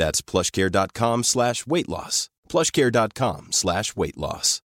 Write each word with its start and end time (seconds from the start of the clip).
That's 0.00 0.20
plushcare.com 0.30 1.24
slash 1.24 1.66
weight 1.66 1.88
loss. 1.88 2.30
plushcare.com 2.48 3.40
slash 3.52 3.88
weight 3.96 4.16
loss. 4.16 4.62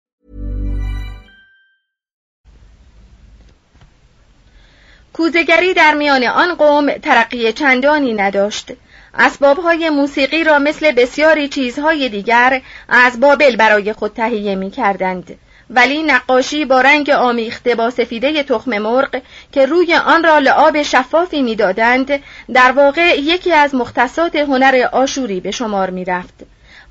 کوزگری 5.13 5.73
در 5.73 5.93
میان 5.93 6.23
آن 6.23 6.55
قوم 6.55 6.91
ترقی 6.97 7.53
چندانی 7.53 8.13
نداشت 8.13 8.71
اسبابهای 9.13 9.89
موسیقی 9.89 10.43
را 10.43 10.59
مثل 10.59 10.91
بسیاری 10.91 11.47
چیزهای 11.47 12.09
دیگر 12.09 12.61
از 12.89 13.19
بابل 13.19 13.55
برای 13.55 13.93
خود 13.93 14.13
تهیه 14.13 14.55
می 14.55 14.71
کردند. 14.71 15.39
ولی 15.69 16.03
نقاشی 16.03 16.65
با 16.65 16.81
رنگ 16.81 17.09
آمیخته 17.09 17.75
با 17.75 17.89
سفیده 17.89 18.43
تخم 18.43 18.77
مرغ 18.77 19.21
که 19.51 19.65
روی 19.65 19.95
آن 19.95 20.23
را 20.23 20.39
لعاب 20.39 20.81
شفافی 20.81 21.41
می‌دادند 21.41 22.19
در 22.53 22.71
واقع 22.71 23.19
یکی 23.19 23.53
از 23.53 23.75
مختصات 23.75 24.35
هنر 24.35 24.87
آشوری 24.91 25.39
به 25.39 25.51
شمار 25.51 25.89
می 25.89 26.05
رفت. 26.05 26.33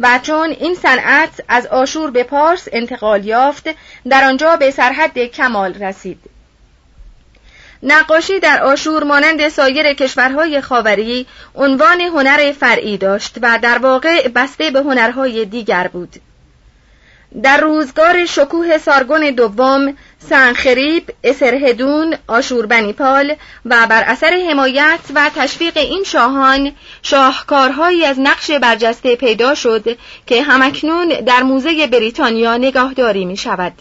و 0.00 0.20
چون 0.22 0.50
این 0.50 0.74
صنعت 0.74 1.30
از 1.48 1.66
آشور 1.66 2.10
به 2.10 2.24
پارس 2.24 2.68
انتقال 2.72 3.24
یافت 3.24 3.68
در 4.08 4.24
آنجا 4.24 4.56
به 4.56 4.70
سرحد 4.70 5.18
کمال 5.18 5.74
رسید 5.74 6.18
نقاشی 7.82 8.40
در 8.40 8.62
آشور 8.62 9.04
مانند 9.04 9.48
سایر 9.48 9.94
کشورهای 9.94 10.60
خاوری 10.60 11.26
عنوان 11.54 12.00
هنر 12.00 12.52
فرعی 12.52 12.96
داشت 12.96 13.36
و 13.42 13.58
در 13.62 13.78
واقع 13.78 14.28
بسته 14.28 14.70
به 14.70 14.78
هنرهای 14.78 15.44
دیگر 15.44 15.88
بود 15.88 16.16
در 17.42 17.60
روزگار 17.60 18.26
شکوه 18.26 18.78
سارگون 18.78 19.30
دوم 19.30 19.96
سنخریب، 20.18 21.10
اسرهدون، 21.24 22.16
آشوربنیپال 22.26 23.34
و 23.64 23.86
بر 23.90 24.02
اثر 24.06 24.46
حمایت 24.50 25.00
و 25.14 25.30
تشویق 25.36 25.76
این 25.76 26.04
شاهان 26.04 26.72
شاهکارهایی 27.02 28.04
از 28.04 28.20
نقش 28.20 28.50
برجسته 28.50 29.16
پیدا 29.16 29.54
شد 29.54 29.98
که 30.26 30.42
همکنون 30.42 31.08
در 31.08 31.42
موزه 31.42 31.86
بریتانیا 31.86 32.56
نگاهداری 32.56 33.24
می 33.24 33.36
شود. 33.36 33.72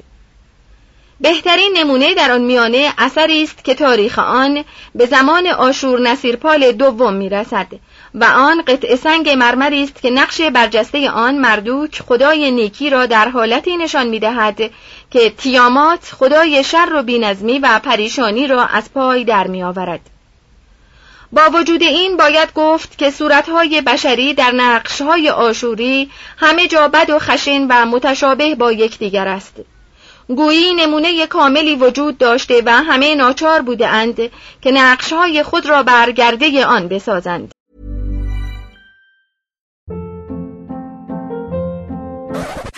بهترین 1.22 1.74
نمونه 1.78 2.16
در 2.16 2.32
آن 2.32 2.42
میانه 2.42 2.94
اثری 2.98 3.44
است 3.44 3.64
که 3.64 3.76
تاریخ 3.76 4.20
آن 4.20 4.64
به 4.96 5.06
زمان 5.06 5.48
آشور 5.48 6.00
نصیرپال 6.00 6.72
دوم 6.72 7.14
می 7.14 7.30
رسد 7.30 7.68
و 8.16 8.24
آن 8.24 8.62
قطع 8.62 8.96
سنگ 8.96 9.30
مرمری 9.30 9.84
است 9.84 10.02
که 10.02 10.10
نقش 10.10 10.42
برجسته 10.42 11.10
آن 11.10 11.38
مردوک 11.38 12.02
خدای 12.02 12.52
نیکی 12.52 12.90
را 12.90 13.06
در 13.06 13.30
حالتی 13.30 13.78
نشان 13.78 14.08
می 14.08 14.20
دهد 14.20 14.72
که 15.12 15.30
تیامات 15.30 16.12
خدای 16.20 16.64
شر 16.64 16.90
و 16.96 17.04
بینظمی 17.04 17.60
و 17.60 17.80
پریشانی 17.84 18.48
را 18.48 18.66
از 18.66 18.94
پای 18.94 19.24
در 19.24 19.48
می 19.48 19.64
آورد. 19.64 20.00
با 21.32 21.42
وجود 21.54 21.84
این 21.84 22.18
باید 22.18 22.54
گفت 22.54 22.98
که 22.98 23.12
صورتهای 23.12 23.82
بشری 23.82 24.34
در 24.34 24.52
نقشهای 24.52 25.30
آشوری 25.30 26.10
همه 26.38 26.68
جا 26.68 26.88
بد 26.88 27.10
و 27.10 27.20
خشن 27.20 27.68
و 27.70 27.86
متشابه 27.86 28.56
با 28.56 28.72
یکدیگر 28.72 29.28
است. 29.28 29.56
گویی 30.28 30.74
نمونه 30.74 31.28
کاملی 31.28 31.76
وجود 31.76 32.18
داشته 32.18 32.62
و 32.66 32.72
همه 32.72 33.16
ناچار 33.16 33.62
بوده 33.62 33.88
اند 33.88 34.18
که 34.62 34.72
نقشهای 34.72 35.44
خود 35.44 35.66
را 35.66 35.84
برگرده 35.84 36.66
آن 36.66 36.88
بسازند. 36.88 37.52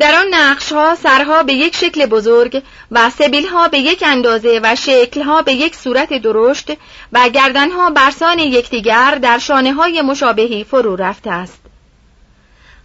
در 0.00 0.14
آن 0.14 0.34
نقش 0.34 0.72
ها 0.72 0.94
سرها 0.94 1.42
به 1.42 1.52
یک 1.52 1.76
شکل 1.76 2.06
بزرگ 2.06 2.62
و 2.90 3.10
سبیل 3.10 3.46
ها 3.46 3.68
به 3.68 3.78
یک 3.78 4.02
اندازه 4.06 4.60
و 4.62 4.76
شکل 4.76 5.22
ها 5.22 5.42
به 5.42 5.52
یک 5.52 5.76
صورت 5.76 6.12
درشت 6.12 6.72
و 7.12 7.28
گردن 7.28 7.70
ها 7.70 7.90
برسان 7.90 8.38
یکدیگر 8.38 9.18
در 9.22 9.38
شانه 9.38 9.72
های 9.72 10.02
مشابهی 10.02 10.64
فرو 10.64 10.96
رفته 10.96 11.30
است. 11.30 11.60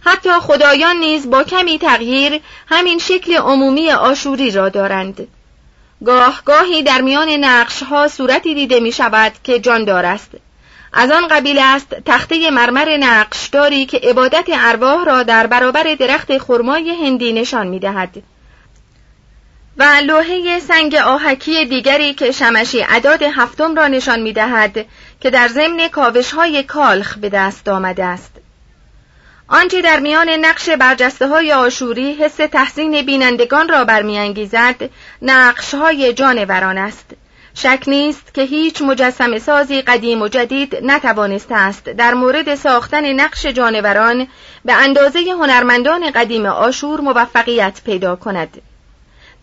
حتی 0.00 0.30
خدایان 0.30 0.96
نیز 0.96 1.30
با 1.30 1.44
کمی 1.44 1.78
تغییر 1.78 2.40
همین 2.66 2.98
شکل 2.98 3.36
عمومی 3.36 3.90
آشوری 3.90 4.50
را 4.50 4.68
دارند. 4.68 5.28
گاه 6.04 6.42
گاهی 6.44 6.82
در 6.82 7.00
میان 7.00 7.28
نقش 7.28 7.82
ها 7.82 8.08
صورتی 8.08 8.54
دیده 8.54 8.80
می 8.80 8.92
شود 8.92 9.32
که 9.44 9.60
جاندار 9.60 10.06
است. 10.06 10.30
از 10.96 11.10
آن 11.10 11.28
قبیل 11.28 11.58
است 11.58 11.94
تخته 12.06 12.50
مرمر 12.50 12.96
نقشداری 12.96 13.86
که 13.86 14.00
عبادت 14.02 14.44
ارواح 14.52 15.04
را 15.04 15.22
در 15.22 15.46
برابر 15.46 15.94
درخت 15.94 16.38
خرمای 16.38 17.06
هندی 17.06 17.32
نشان 17.32 17.66
می 17.66 17.78
دهد. 17.78 18.22
و 19.76 19.84
لوحه 20.04 20.60
سنگ 20.60 20.94
آهکی 20.94 21.64
دیگری 21.64 22.14
که 22.14 22.32
شمشی 22.32 22.80
عداد 22.80 23.22
هفتم 23.22 23.74
را 23.74 23.88
نشان 23.88 24.20
می 24.20 24.32
دهد 24.32 24.86
که 25.20 25.30
در 25.30 25.48
ضمن 25.48 25.88
کاوش 25.88 26.32
های 26.32 26.62
کالخ 26.62 27.18
به 27.18 27.28
دست 27.28 27.68
آمده 27.68 28.04
است. 28.04 28.32
آنچه 29.48 29.82
در 29.82 30.00
میان 30.00 30.28
نقش 30.28 30.68
برجسته 30.68 31.28
های 31.28 31.52
آشوری 31.52 32.14
حس 32.14 32.36
تحسین 32.36 33.02
بینندگان 33.02 33.68
را 33.68 33.84
برمیانگیزد 33.84 34.90
نقش 35.22 35.74
های 35.74 36.12
جانوران 36.12 36.78
است. 36.78 37.06
شک 37.54 37.84
نیست 37.86 38.34
که 38.34 38.42
هیچ 38.42 38.82
مجسم 38.82 39.38
سازی 39.38 39.82
قدیم 39.82 40.22
و 40.22 40.28
جدید 40.28 40.76
نتوانسته 40.82 41.54
است 41.54 41.84
در 41.84 42.14
مورد 42.14 42.54
ساختن 42.54 43.12
نقش 43.12 43.46
جانوران 43.46 44.26
به 44.64 44.72
اندازه 44.72 45.20
هنرمندان 45.20 46.10
قدیم 46.10 46.46
آشور 46.46 47.00
موفقیت 47.00 47.80
پیدا 47.84 48.16
کند. 48.16 48.62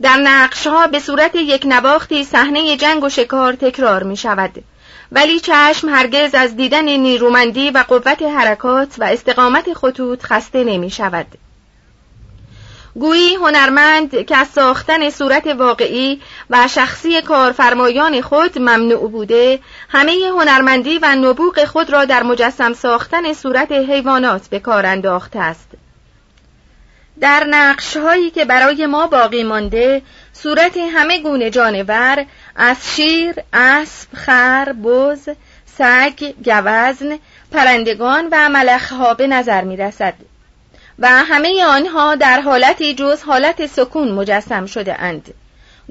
در 0.02 0.18
نقش 0.18 0.68
ها 0.68 0.88
به 0.88 1.00
صورت 1.00 1.36
یک 1.36 1.66
نواختی 1.66 2.24
صحنه 2.24 2.78
جنگ 2.78 3.04
و 3.04 3.10
شکار 3.10 3.54
تکرار 3.54 4.04
می 4.04 4.18
شود. 4.18 4.64
ولی 5.12 5.40
چشم 5.40 5.90
هرگز 5.90 6.36
از 6.36 6.56
دیدن 6.56 6.90
نیرومندی 6.90 7.70
و 7.70 7.86
قوت 7.88 8.22
حرکات 8.22 8.96
و 8.98 9.04
استقامت 9.04 9.74
خطوط 9.74 10.24
خسته 10.24 10.64
نمی 10.64 10.90
شود. 10.90 11.28
گویی 12.96 13.36
هنرمند 13.36 14.26
که 14.26 14.38
از 14.38 14.48
ساختن 14.48 15.10
صورت 15.10 15.48
واقعی 15.48 16.22
و 16.52 16.68
شخصی 16.68 17.22
کارفرمایان 17.22 18.22
خود 18.22 18.60
ممنوع 18.60 19.10
بوده 19.10 19.60
همه 19.90 20.14
هنرمندی 20.40 21.00
و 21.00 21.16
نبوغ 21.16 21.66
خود 21.66 21.90
را 21.90 22.06
در 22.06 22.24
مجسم 22.24 22.74
ساختن 22.74 23.34
صورت 23.34 23.72
حیوانات 23.72 24.48
به 24.50 24.60
کار 24.60 24.86
انداخته 24.86 25.40
است 25.40 25.68
در 27.20 27.44
نقش 27.50 27.98
هایی 27.98 28.30
که 28.30 28.46
برای 28.46 28.86
ما 28.86 29.08
باقی 29.08 29.44
مانده 29.44 30.02
صورت 30.34 30.78
همه 30.78 31.20
گونه 31.20 31.50
جانور 31.50 32.26
از 32.56 32.96
شیر، 32.96 33.36
اسب، 33.54 34.08
خر، 34.14 34.74
بز، 34.84 35.30
سگ، 35.78 36.34
گوزن، 36.46 37.20
پرندگان 37.52 38.28
و 38.32 38.50
ملخها 38.50 39.14
به 39.14 39.28
نظر 39.28 39.62
می 39.62 39.78
رسد. 39.78 40.14
و 41.00 41.08
همه 41.08 41.66
آنها 41.66 42.16
در 42.16 42.42
حالتی 42.42 42.94
جز 42.94 43.24
حالت 43.24 43.66
سکون 43.66 44.12
مجسم 44.12 44.66
شده 44.66 45.02
اند. 45.02 45.34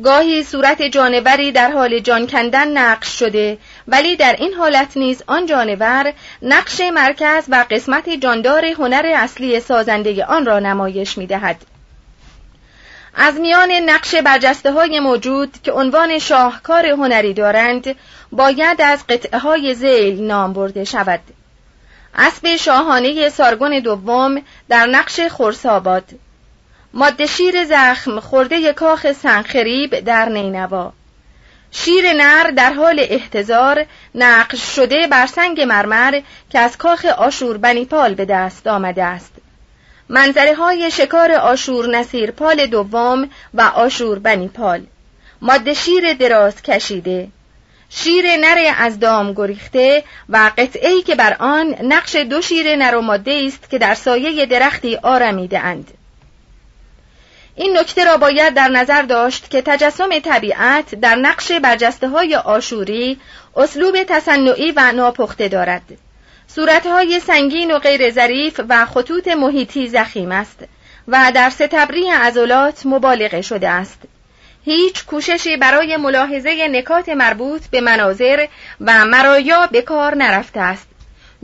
گاهی 0.04 0.42
صورت 0.42 0.82
جانوری 0.82 1.52
در 1.52 1.70
حال 1.70 1.98
جان 1.98 2.26
کندن 2.26 2.68
نقش 2.68 3.18
شده 3.18 3.58
ولی 3.88 4.16
در 4.16 4.36
این 4.38 4.54
حالت 4.54 4.96
نیز 4.96 5.22
آن 5.26 5.46
جانور 5.46 6.12
نقش 6.42 6.80
مرکز 6.80 7.44
و 7.48 7.66
قسمت 7.70 8.10
جاندار 8.10 8.64
هنر 8.64 9.12
اصلی 9.16 9.60
سازنده 9.60 10.24
آن 10.24 10.46
را 10.46 10.58
نمایش 10.58 11.18
می 11.18 11.26
دهد. 11.26 11.56
از 13.14 13.34
میان 13.34 13.70
نقش 13.70 14.14
برجسته 14.14 14.72
های 14.72 15.00
موجود 15.00 15.62
که 15.62 15.72
عنوان 15.72 16.18
شاهکار 16.18 16.86
هنری 16.86 17.34
دارند 17.34 17.96
باید 18.32 18.82
از 18.82 19.06
قطعه 19.06 19.38
های 19.38 19.74
زیل 19.74 20.22
نام 20.22 20.52
برده 20.52 20.84
شود 20.84 21.20
اسب 22.14 22.56
شاهانه 22.56 23.28
سارگون 23.28 23.78
دوم 23.78 24.42
در 24.68 24.86
نقش 24.86 25.20
خورساباد 25.20 26.04
ماده 26.94 27.26
شیر 27.26 27.64
زخم 27.64 28.20
خورده 28.20 28.72
کاخ 28.72 29.12
سنخریب 29.12 30.00
در 30.00 30.28
نینوا. 30.28 30.92
شیر 31.70 32.12
نر 32.12 32.50
در 32.50 32.72
حال 32.72 33.06
احتضار 33.08 33.86
نقش 34.14 34.76
شده 34.76 35.06
بر 35.06 35.26
سنگ 35.26 35.60
مرمر 35.60 36.20
که 36.50 36.58
از 36.58 36.76
کاخ 36.76 37.04
آشور 37.04 37.56
بنیپال 37.56 38.14
به 38.14 38.24
دست 38.24 38.66
آمده 38.66 39.04
است. 39.04 39.32
منظره 40.08 40.54
های 40.54 40.90
شکار 40.90 41.32
آشور 41.32 41.86
نصیر 41.86 42.30
پال 42.30 42.66
دوم 42.66 43.30
و 43.54 43.60
آشور 43.62 44.18
بنیپال 44.18 44.86
ماده 45.42 45.74
شیر 45.74 46.12
دراز 46.12 46.62
کشیده. 46.62 47.28
شیر 47.90 48.36
نر 48.36 48.74
از 48.78 49.00
دام 49.00 49.32
گریخته 49.32 50.04
و 50.28 50.50
قطعی 50.58 51.02
که 51.02 51.14
بر 51.14 51.36
آن 51.38 51.76
نقش 51.82 52.16
دو 52.16 52.42
شیر 52.42 52.76
نر 52.76 52.94
و 52.94 53.00
ماده 53.00 53.42
است 53.46 53.70
که 53.70 53.78
در 53.78 53.94
سایه 53.94 54.46
درختی 54.46 54.96
آرمیده 54.96 55.58
اند. 55.58 55.90
این 57.56 57.78
نکته 57.78 58.04
را 58.04 58.16
باید 58.16 58.54
در 58.54 58.68
نظر 58.68 59.02
داشت 59.02 59.50
که 59.50 59.62
تجسم 59.62 60.18
طبیعت 60.18 60.94
در 60.94 61.14
نقش 61.14 61.52
برجسته 61.52 62.08
های 62.08 62.34
آشوری 62.34 63.18
اسلوب 63.56 64.02
تصنعی 64.08 64.72
و 64.76 64.92
ناپخته 64.92 65.48
دارد. 65.48 65.82
صورتهای 66.46 67.20
سنگین 67.20 67.70
و 67.70 67.78
غیر 67.78 68.10
ظریف 68.10 68.60
و 68.68 68.86
خطوط 68.86 69.28
محیطی 69.28 69.88
زخیم 69.88 70.32
است 70.32 70.64
و 71.08 71.32
در 71.34 71.50
ستبری 71.50 72.08
عضلات 72.08 72.86
مبالغه 72.86 73.42
شده 73.42 73.68
است. 73.68 73.98
هیچ 74.64 75.04
کوششی 75.04 75.56
برای 75.56 75.96
ملاحظه 75.96 76.68
نکات 76.68 77.08
مربوط 77.08 77.66
به 77.66 77.80
مناظر 77.80 78.46
و 78.80 79.04
مرایا 79.04 79.66
به 79.66 79.82
کار 79.82 80.14
نرفته 80.14 80.60
است 80.60 80.89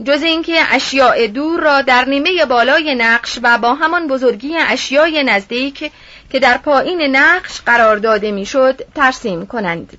جز 0.05 0.23
اینکه 0.23 0.63
اشیاء 0.71 1.27
دور 1.27 1.59
را 1.59 1.81
در 1.81 2.05
نیمه 2.05 2.45
بالای 2.45 2.95
نقش 2.95 3.39
و 3.43 3.57
با 3.57 3.73
همان 3.73 4.07
بزرگی 4.07 4.57
اشیای 4.57 5.23
نزدیک 5.23 5.91
که 6.31 6.39
در 6.39 6.57
پایین 6.57 7.15
نقش 7.15 7.61
قرار 7.61 7.97
داده 7.97 8.31
می‌شد 8.31 8.81
ترسیم 8.95 9.45
کنند. 9.45 9.97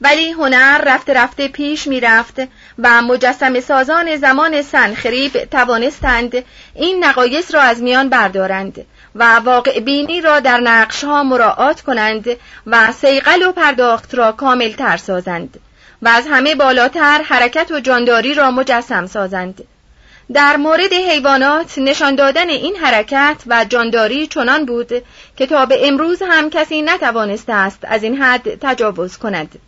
ولی 0.00 0.30
هنر 0.30 0.82
رفته 0.86 1.12
رفته 1.14 1.48
پیش 1.48 1.86
می 1.86 2.00
رفت 2.00 2.40
و 2.78 3.02
مجسم 3.02 3.60
سازان 3.60 4.16
زمان 4.16 4.62
سنخریب 4.62 5.44
توانستند 5.44 6.44
این 6.74 7.04
نقایص 7.04 7.54
را 7.54 7.60
از 7.62 7.82
میان 7.82 8.08
بردارند 8.08 8.86
و 9.14 9.34
واقع 9.36 9.80
بینی 9.80 10.20
را 10.20 10.40
در 10.40 10.60
نقش 10.60 11.04
ها 11.04 11.22
مراعات 11.22 11.80
کنند 11.80 12.28
و 12.66 12.92
سیقل 12.92 13.42
و 13.42 13.52
پرداخت 13.52 14.14
را 14.14 14.32
کامل 14.32 14.72
تر 14.72 14.96
سازند. 14.96 15.60
و 16.02 16.08
از 16.08 16.26
همه 16.30 16.54
بالاتر 16.54 17.22
حرکت 17.22 17.70
و 17.70 17.80
جانداری 17.80 18.34
را 18.34 18.50
مجسم 18.50 19.06
سازند. 19.06 19.64
در 20.32 20.56
مورد 20.56 20.92
حیوانات 20.92 21.78
نشان 21.78 22.14
دادن 22.14 22.48
این 22.48 22.76
حرکت 22.76 23.36
و 23.46 23.64
جانداری 23.64 24.26
چنان 24.26 24.64
بود 24.64 24.92
که 25.36 25.46
تا 25.46 25.66
به 25.66 25.88
امروز 25.88 26.22
هم 26.22 26.50
کسی 26.50 26.82
نتوانسته 26.82 27.52
است 27.52 27.78
از 27.82 28.02
این 28.02 28.22
حد 28.22 28.58
تجاوز 28.60 29.16
کند. 29.16 29.58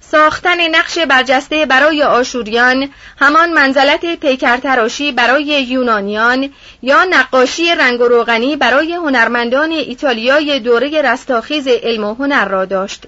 ساختن 0.00 0.76
نقش 0.76 0.98
برجسته 0.98 1.66
برای 1.66 2.02
آشوریان 2.02 2.88
همان 3.18 3.52
منزلت 3.52 4.20
پیکرتراشی 4.20 5.12
برای 5.12 5.44
یونانیان 5.44 6.52
یا 6.82 7.04
نقاشی 7.04 7.74
رنگ 7.74 8.00
و 8.00 8.04
روغنی 8.04 8.56
برای 8.56 8.92
هنرمندان 8.92 9.70
ایتالیای 9.70 10.60
دوره 10.60 11.02
رستاخیز 11.02 11.68
علم 11.68 12.04
و 12.04 12.14
هنر 12.14 12.48
را 12.48 12.64
داشت. 12.64 13.06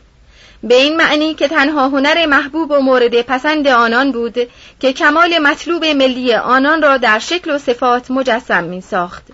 به 0.68 0.75
این 0.75 0.97
معنی 0.97 1.35
که 1.35 1.49
تنها 1.49 1.88
هنر 1.88 2.26
محبوب 2.26 2.71
و 2.71 2.80
مورد 2.80 3.23
پسند 3.23 3.68
آنان 3.68 4.12
بود 4.12 4.38
که 4.80 4.92
کمال 4.92 5.38
مطلوب 5.38 5.85
ملی 5.85 6.35
آنان 6.35 6.83
را 6.83 6.97
در 6.97 7.18
شکل 7.18 7.50
و 7.50 7.59
صفات 7.59 8.11
مجسم 8.11 8.64
می 8.64 8.80
ساخت. 8.80 9.25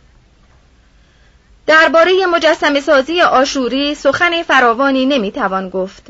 درباره 1.66 2.26
مجسم 2.26 2.80
سازی 2.80 3.20
آشوری 3.20 3.94
سخن 3.94 4.42
فراوانی 4.42 5.06
نمی‌توان 5.06 5.68
گفت. 5.68 6.02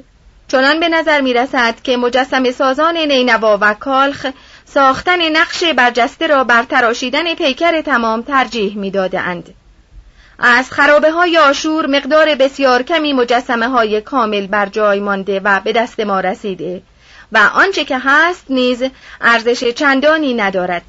چنان 0.49 0.81
به 0.81 0.89
نظر 0.89 1.21
می 1.21 1.35
رسد 1.35 1.75
که 1.83 1.97
مجسم 1.97 2.50
سازان 2.50 2.97
نینوا 2.97 3.59
و 3.61 3.75
کالخ 3.75 4.27
ساختن 4.65 5.37
نقش 5.37 5.65
برجسته 5.65 6.27
را 6.27 6.45
بر 6.45 6.62
تراشیدن 6.62 7.35
پیکر 7.35 7.81
تمام 7.81 8.23
ترجیح 8.23 8.77
می 8.77 8.93
اند. 9.15 9.55
از 10.40 10.70
خرابه 10.70 11.11
های 11.11 11.38
آشور 11.38 11.87
مقدار 11.87 12.35
بسیار 12.35 12.82
کمی 12.82 13.12
مجسمه 13.12 13.68
های 13.68 14.00
کامل 14.00 14.47
بر 14.47 14.66
جای 14.66 15.00
مانده 15.00 15.40
و 15.44 15.61
به 15.61 15.73
دست 15.73 16.00
ما 16.00 16.20
رسیده 16.20 16.82
و 17.32 17.50
آنچه 17.54 17.85
که 17.85 17.99
هست 17.99 18.44
نیز 18.50 18.82
ارزش 19.20 19.64
چندانی 19.64 20.35
ندارد. 20.35 20.82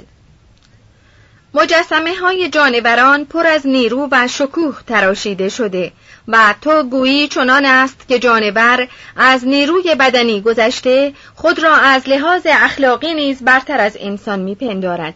مجسمه 1.53 2.15
های 2.15 2.49
جانوران 2.49 3.25
پر 3.25 3.47
از 3.47 3.67
نیرو 3.67 4.07
و 4.11 4.27
شکوه 4.27 4.77
تراشیده 4.87 5.49
شده 5.49 5.91
و 6.27 6.55
تو 6.61 6.83
گویی 6.83 7.27
چنان 7.27 7.65
است 7.65 8.07
که 8.07 8.19
جانور 8.19 8.87
از 9.15 9.47
نیروی 9.47 9.95
بدنی 9.95 10.41
گذشته 10.41 11.13
خود 11.35 11.63
را 11.63 11.75
از 11.75 12.09
لحاظ 12.09 12.41
اخلاقی 12.45 13.13
نیز 13.13 13.43
برتر 13.43 13.81
از 13.81 13.97
انسان 13.99 14.39
میپندارد 14.39 15.13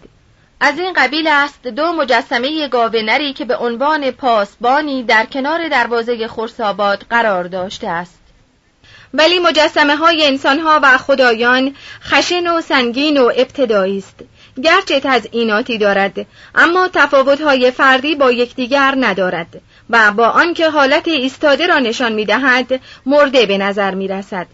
از 0.59 0.79
این 0.79 0.93
قبیل 0.93 1.27
است 1.27 1.67
دو 1.67 1.93
مجسمه 1.93 2.67
گاونری 2.67 3.33
که 3.33 3.45
به 3.45 3.57
عنوان 3.57 4.11
پاسبانی 4.11 5.03
در 5.03 5.25
کنار 5.25 5.69
دروازه 5.69 6.27
خرساباد 6.27 7.05
قرار 7.09 7.43
داشته 7.43 7.87
است. 7.87 8.19
ولی 9.13 9.39
مجسمه 9.39 9.95
های 9.95 10.25
انسان 10.25 10.59
ها 10.59 10.79
و 10.83 10.97
خدایان 10.97 11.75
خشن 12.03 12.47
و 12.47 12.61
سنگین 12.61 13.17
و 13.17 13.31
ابتدایی 13.35 13.97
است. 13.97 14.19
گرچه 14.63 14.99
تزئیناتی 14.99 15.77
دارد 15.77 16.25
اما 16.55 16.89
تفاوت 16.93 17.41
های 17.41 17.71
فردی 17.71 18.15
با 18.15 18.31
یکدیگر 18.31 18.95
ندارد 18.99 19.61
و 19.89 20.11
با 20.11 20.27
آنکه 20.27 20.69
حالت 20.69 21.07
ایستاده 21.07 21.67
را 21.67 21.79
نشان 21.79 22.13
می 22.13 22.25
دهد 22.25 22.81
مرده 23.05 23.45
به 23.45 23.57
نظر 23.57 23.95
می 23.95 24.07
رسد 24.07 24.47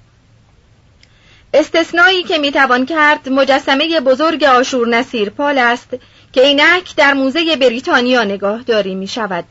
استثنایی 1.53 2.23
که 2.23 2.37
می‌توان 2.37 2.85
کرد 2.85 3.29
مجسمه 3.29 3.99
بزرگ 3.99 4.43
آشور 4.43 4.87
نصیر 4.87 5.29
پال 5.29 5.57
است 5.57 5.89
که 6.33 6.41
اینک 6.41 6.95
در 6.95 7.13
موزه 7.13 7.55
بریتانیا 7.55 8.23
نگاهداری 8.23 8.95
می 8.95 9.07
شود. 9.07 9.45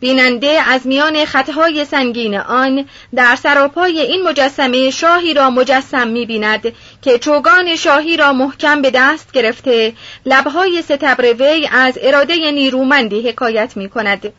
بیننده 0.00 0.60
از 0.66 0.86
میان 0.86 1.24
خطهای 1.24 1.84
سنگین 1.84 2.36
آن 2.36 2.84
در 3.14 3.36
سراپای 3.36 4.00
این 4.00 4.22
مجسمه 4.22 4.90
شاهی 4.90 5.34
را 5.34 5.50
مجسم 5.50 6.08
می 6.08 6.26
بیند 6.26 6.72
که 7.02 7.18
چوگان 7.18 7.76
شاهی 7.76 8.16
را 8.16 8.32
محکم 8.32 8.82
به 8.82 8.90
دست 8.94 9.32
گرفته 9.32 9.92
لبهای 10.26 10.82
ستبر 10.82 11.32
وی 11.32 11.68
از 11.72 11.98
اراده 12.02 12.50
نیرومندی 12.50 13.28
حکایت 13.28 13.76
می 13.76 13.88
کند 13.88 14.32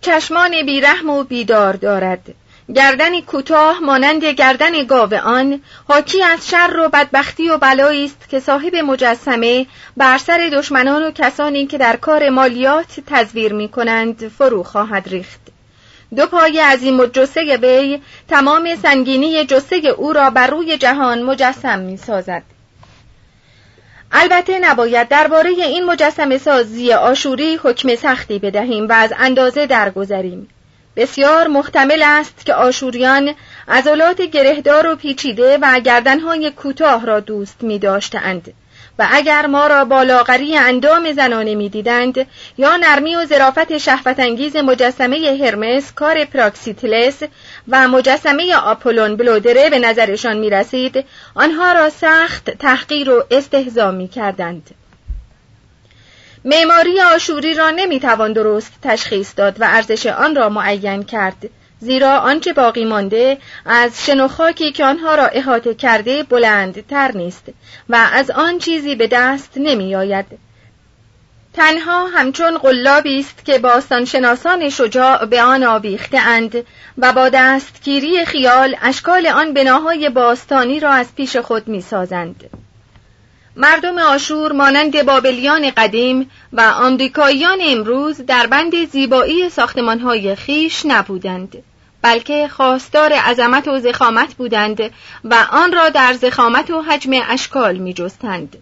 چشمان 0.00 0.62
بیرحم 0.66 1.10
و 1.10 1.24
بیدار 1.24 1.72
دارد 1.72 2.34
گردنی 2.74 3.22
کوتاه 3.22 3.80
مانند 3.80 4.24
گردن 4.24 4.84
گاو 4.84 5.14
آن 5.14 5.62
حاکی 5.88 6.22
از 6.22 6.48
شر 6.48 6.76
و 6.86 6.88
بدبختی 6.88 7.48
و 7.48 7.58
بلایی 7.58 8.04
است 8.04 8.28
که 8.28 8.40
صاحب 8.40 8.76
مجسمه 8.76 9.66
بر 9.96 10.18
سر 10.18 10.50
دشمنان 10.52 11.02
و 11.02 11.10
کسانی 11.10 11.66
که 11.66 11.78
در 11.78 11.96
کار 11.96 12.28
مالیات 12.28 13.00
تزویر 13.06 13.52
می 13.52 13.68
کنند 13.68 14.28
فرو 14.28 14.62
خواهد 14.62 15.08
ریخت. 15.08 15.40
دو 16.16 16.26
پای 16.26 16.60
از 16.60 16.82
این 16.82 16.96
مجسه 16.96 17.56
وی 17.62 18.00
تمام 18.28 18.76
سنگینی 18.82 19.44
جسه 19.44 19.76
او 19.76 20.12
را 20.12 20.30
بر 20.30 20.46
روی 20.46 20.78
جهان 20.78 21.22
مجسم 21.22 21.78
می 21.78 21.96
سازد. 21.96 22.42
البته 24.12 24.58
نباید 24.58 25.08
درباره 25.08 25.50
این 25.50 25.84
مجسم 25.84 26.38
سازی 26.38 26.92
آشوری 26.92 27.56
حکم 27.62 27.96
سختی 27.96 28.38
بدهیم 28.38 28.88
و 28.88 28.92
از 28.92 29.12
اندازه 29.18 29.66
درگذریم. 29.66 30.48
بسیار 30.96 31.48
محتمل 31.48 32.02
است 32.02 32.46
که 32.46 32.54
آشوریان 32.54 33.34
عضلات 33.68 34.22
گرهدار 34.22 34.86
و 34.86 34.96
پیچیده 34.96 35.58
و 35.62 35.80
گردنهای 35.80 36.50
کوتاه 36.50 37.06
را 37.06 37.20
دوست 37.20 37.62
می 37.62 37.78
داشتند 37.78 38.54
و 38.98 39.08
اگر 39.10 39.46
ما 39.46 39.66
را 39.66 39.84
با 39.84 40.02
لاغری 40.02 40.56
اندام 40.56 41.12
زنانه 41.12 41.54
می 41.54 41.68
دیدند 41.68 42.26
یا 42.58 42.76
نرمی 42.76 43.16
و 43.16 43.24
ظرافت 43.24 43.78
شهوتانگیز 43.78 44.56
مجسمه 44.56 45.38
هرمس 45.44 45.92
کار 45.92 46.24
پراکسیتلس 46.24 47.22
و 47.68 47.88
مجسمه 47.88 48.54
آپولون 48.56 49.16
بلودره 49.16 49.70
به 49.70 49.78
نظرشان 49.78 50.38
می 50.38 50.50
رسید 50.50 51.04
آنها 51.34 51.72
را 51.72 51.90
سخت 51.90 52.50
تحقیر 52.50 53.10
و 53.10 53.24
استهزا 53.30 53.90
می 53.90 54.08
کردند. 54.08 54.79
معماری 56.44 57.00
آشوری 57.00 57.54
را 57.54 57.70
نمی‌توان 57.70 58.32
درست 58.32 58.72
تشخیص 58.82 59.32
داد 59.36 59.60
و 59.60 59.64
ارزش 59.68 60.06
آن 60.06 60.36
را 60.36 60.48
معین 60.48 61.02
کرد 61.02 61.50
زیرا 61.80 62.18
آنچه 62.18 62.52
باقی 62.52 62.84
مانده 62.84 63.38
از 63.66 64.06
شنوخاکی 64.06 64.72
که 64.72 64.84
آنها 64.84 65.14
را 65.14 65.26
احاطه 65.26 65.74
کرده 65.74 66.22
بلند 66.22 66.86
تر 66.86 67.12
نیست 67.12 67.44
و 67.88 68.08
از 68.12 68.30
آن 68.30 68.58
چیزی 68.58 68.94
به 68.94 69.06
دست 69.06 69.52
نمی 69.56 69.94
آید. 69.94 70.26
تنها 71.52 72.06
همچون 72.06 72.58
قلابی 72.58 73.20
است 73.20 73.44
که 73.44 73.58
باستانشناسان 73.58 74.68
شجاع 74.68 75.24
به 75.24 75.42
آن 75.42 75.64
آویخته 75.64 76.18
اند 76.18 76.64
و 76.98 77.12
با 77.12 77.28
دستگیری 77.28 78.24
خیال 78.24 78.76
اشکال 78.82 79.26
آن 79.26 79.54
بناهای 79.54 80.10
باستانی 80.10 80.80
را 80.80 80.90
از 80.90 81.14
پیش 81.14 81.36
خود 81.36 81.68
می 81.68 81.80
سازند. 81.80 82.50
مردم 83.56 83.98
آشور 83.98 84.52
مانند 84.52 85.06
بابلیان 85.06 85.70
قدیم 85.70 86.30
و 86.52 86.60
آمریکاییان 86.60 87.58
امروز 87.62 88.20
در 88.26 88.46
بند 88.46 88.84
زیبایی 88.84 89.48
ساختمانهای 89.48 90.34
خیش 90.34 90.82
نبودند 90.86 91.62
بلکه 92.02 92.48
خواستار 92.48 93.12
عظمت 93.12 93.68
و 93.68 93.80
زخامت 93.80 94.34
بودند 94.34 94.80
و 95.24 95.46
آن 95.52 95.72
را 95.72 95.88
در 95.88 96.12
زخامت 96.12 96.70
و 96.70 96.82
حجم 96.82 97.10
اشکال 97.28 97.76
می 97.76 97.92
جستند. 97.94 98.56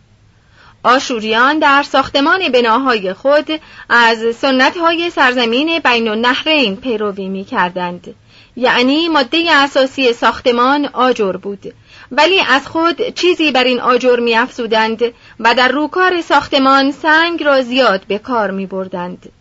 آشوریان 0.83 1.59
در 1.59 1.83
ساختمان 1.83 2.49
بناهای 2.49 3.13
خود 3.13 3.61
از 3.89 4.37
سنتهای 4.37 5.11
سرزمین 5.11 5.79
بین 5.79 6.09
النهرین 6.09 6.77
پیروی 6.77 7.29
می 7.29 7.45
کردند. 7.45 8.15
یعنی 8.57 9.09
ماده 9.09 9.45
اساسی 9.53 10.13
ساختمان 10.13 10.87
آجر 10.87 11.33
بود 11.33 11.75
ولی 12.13 12.41
از 12.41 12.67
خود 12.67 13.15
چیزی 13.15 13.51
بر 13.51 13.65
این 13.65 13.81
آجر 13.81 14.17
می 14.21 14.37
افزودند 14.37 15.03
و 15.41 15.55
در 15.55 15.69
روکار 15.69 16.21
ساختمان 16.21 16.93
سنگ 16.93 17.43
را 17.43 17.63
زیاد 17.63 18.03
به 18.09 18.19
کار 18.19 18.51
می 18.51 18.67
بردند. 18.67 19.33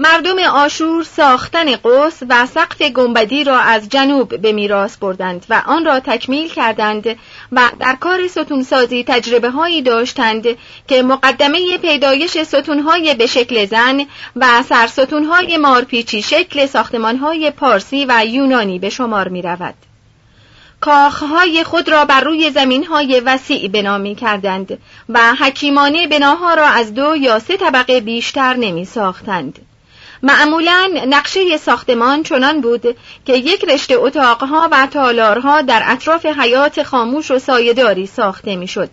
مردم 0.00 0.38
آشور 0.38 1.04
ساختن 1.04 1.76
قوس 1.76 2.18
و 2.28 2.46
سقف 2.46 2.82
گنبدی 2.82 3.44
را 3.44 3.58
از 3.58 3.88
جنوب 3.88 4.40
به 4.40 4.52
میراث 4.52 4.96
بردند 4.96 5.46
و 5.50 5.62
آن 5.66 5.84
را 5.84 6.00
تکمیل 6.00 6.48
کردند 6.48 7.06
و 7.52 7.70
در 7.80 7.96
کار 8.00 8.28
ستونسازی 8.28 9.04
تجربه 9.04 9.50
هایی 9.50 9.82
داشتند 9.82 10.46
که 10.88 11.02
مقدمه 11.02 11.78
پیدایش 11.78 12.42
ستونهای 12.42 13.14
به 13.14 13.26
شکل 13.26 13.66
زن 13.66 14.06
و 14.36 14.62
سرستونهای 14.62 15.56
مارپیچی 15.56 16.22
شکل 16.22 16.66
ساختمانهای 16.66 17.50
پارسی 17.50 18.06
و 18.08 18.24
یونانی 18.26 18.78
به 18.78 18.90
شمار 18.90 19.28
می 19.28 19.42
رود. 19.42 19.87
کاخهای 20.80 21.64
خود 21.64 21.88
را 21.88 22.04
بر 22.04 22.20
روی 22.20 22.50
زمینهای 22.50 23.20
وسیع 23.20 23.68
بنا 23.68 23.98
می 23.98 24.14
کردند 24.14 24.78
و 25.08 25.34
حکیمانه 25.34 26.06
بناها 26.06 26.54
را 26.54 26.66
از 26.66 26.94
دو 26.94 27.16
یا 27.16 27.38
سه 27.38 27.56
طبقه 27.56 28.00
بیشتر 28.00 28.54
نمی 28.54 28.84
ساختند. 28.84 29.58
معمولا 30.22 30.90
نقشه 31.08 31.56
ساختمان 31.56 32.22
چنان 32.22 32.60
بود 32.60 32.96
که 33.26 33.36
یک 33.36 33.64
رشته 33.64 33.94
اتاقها 33.94 34.68
و 34.72 34.86
تالارها 34.86 35.62
در 35.62 35.82
اطراف 35.86 36.26
حیات 36.26 36.82
خاموش 36.82 37.30
و 37.30 37.38
سایداری 37.38 38.06
ساخته 38.06 38.56
می‌شد. 38.56 38.90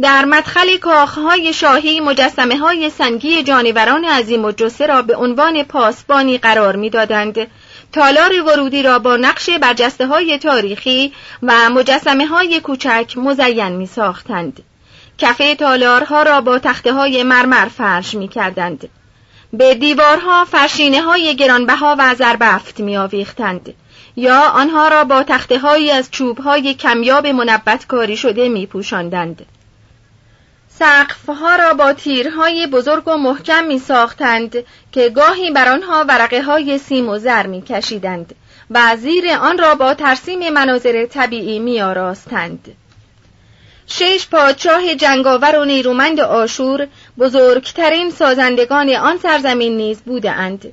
در 0.00 0.24
مدخل 0.24 0.76
کاخهای 0.76 1.52
شاهی 1.52 2.00
مجسمه 2.00 2.56
های 2.58 2.90
سنگی 2.90 3.42
جانوران 3.42 4.04
عظیم 4.04 4.44
و 4.44 4.52
جسه 4.52 4.86
را 4.86 5.02
به 5.02 5.16
عنوان 5.16 5.62
پاسبانی 5.62 6.38
قرار 6.38 6.76
می‌دادند 6.76 7.46
تالار 7.98 8.42
ورودی 8.42 8.82
را 8.82 8.98
با 8.98 9.16
نقش 9.16 9.50
برجسته 9.50 10.06
های 10.06 10.38
تاریخی 10.38 11.12
و 11.42 11.70
مجسمه 11.70 12.26
های 12.26 12.60
کوچک 12.60 13.12
مزین 13.16 13.68
می 13.68 13.86
ساختند. 13.86 14.62
کفه 15.18 15.54
تالارها 15.54 16.22
را 16.22 16.40
با 16.40 16.58
تخته 16.58 16.92
های 16.92 17.22
مرمر 17.22 17.68
فرش 17.68 18.14
می 18.14 18.28
کردند. 18.28 18.88
به 19.52 19.74
دیوارها 19.74 20.44
فرشینه 20.44 21.02
های 21.02 21.36
گرانبها 21.36 21.96
و 21.98 22.14
زربفت 22.14 22.80
می 22.80 22.96
آویختند. 22.96 23.74
یا 24.16 24.40
آنها 24.40 24.88
را 24.88 25.04
با 25.04 25.22
تخته 25.22 25.58
های 25.58 25.90
از 25.90 26.10
چوب 26.10 26.38
های 26.38 26.74
کمیاب 26.74 27.26
منبت 27.26 27.86
کاری 27.86 28.16
شده 28.16 28.48
می 28.48 28.66
پوشاندند. 28.66 29.46
سقفها 30.78 31.56
را 31.56 31.74
با 31.74 31.92
تیرهای 31.92 32.66
بزرگ 32.66 33.08
و 33.08 33.16
محکم 33.16 33.64
می 33.64 33.78
ساختند 33.78 34.56
که 34.92 35.08
گاهی 35.08 35.50
بر 35.50 35.68
آنها 35.68 36.04
ورقه 36.08 36.42
های 36.42 36.78
سیم 36.78 37.08
و 37.08 37.18
زر 37.18 37.46
می 37.46 37.62
کشیدند 37.62 38.34
و 38.70 38.96
زیر 38.96 39.30
آن 39.30 39.58
را 39.58 39.74
با 39.74 39.94
ترسیم 39.94 40.50
مناظر 40.50 41.06
طبیعی 41.06 41.58
می 41.58 41.80
آراستند. 41.80 42.76
شش 43.86 44.28
پادشاه 44.30 44.94
جنگاور 44.94 45.58
و 45.58 45.64
نیرومند 45.64 46.20
آشور 46.20 46.88
بزرگترین 47.18 48.10
سازندگان 48.10 48.90
آن 48.90 49.18
سرزمین 49.18 49.76
نیز 49.76 50.02
بودند. 50.02 50.72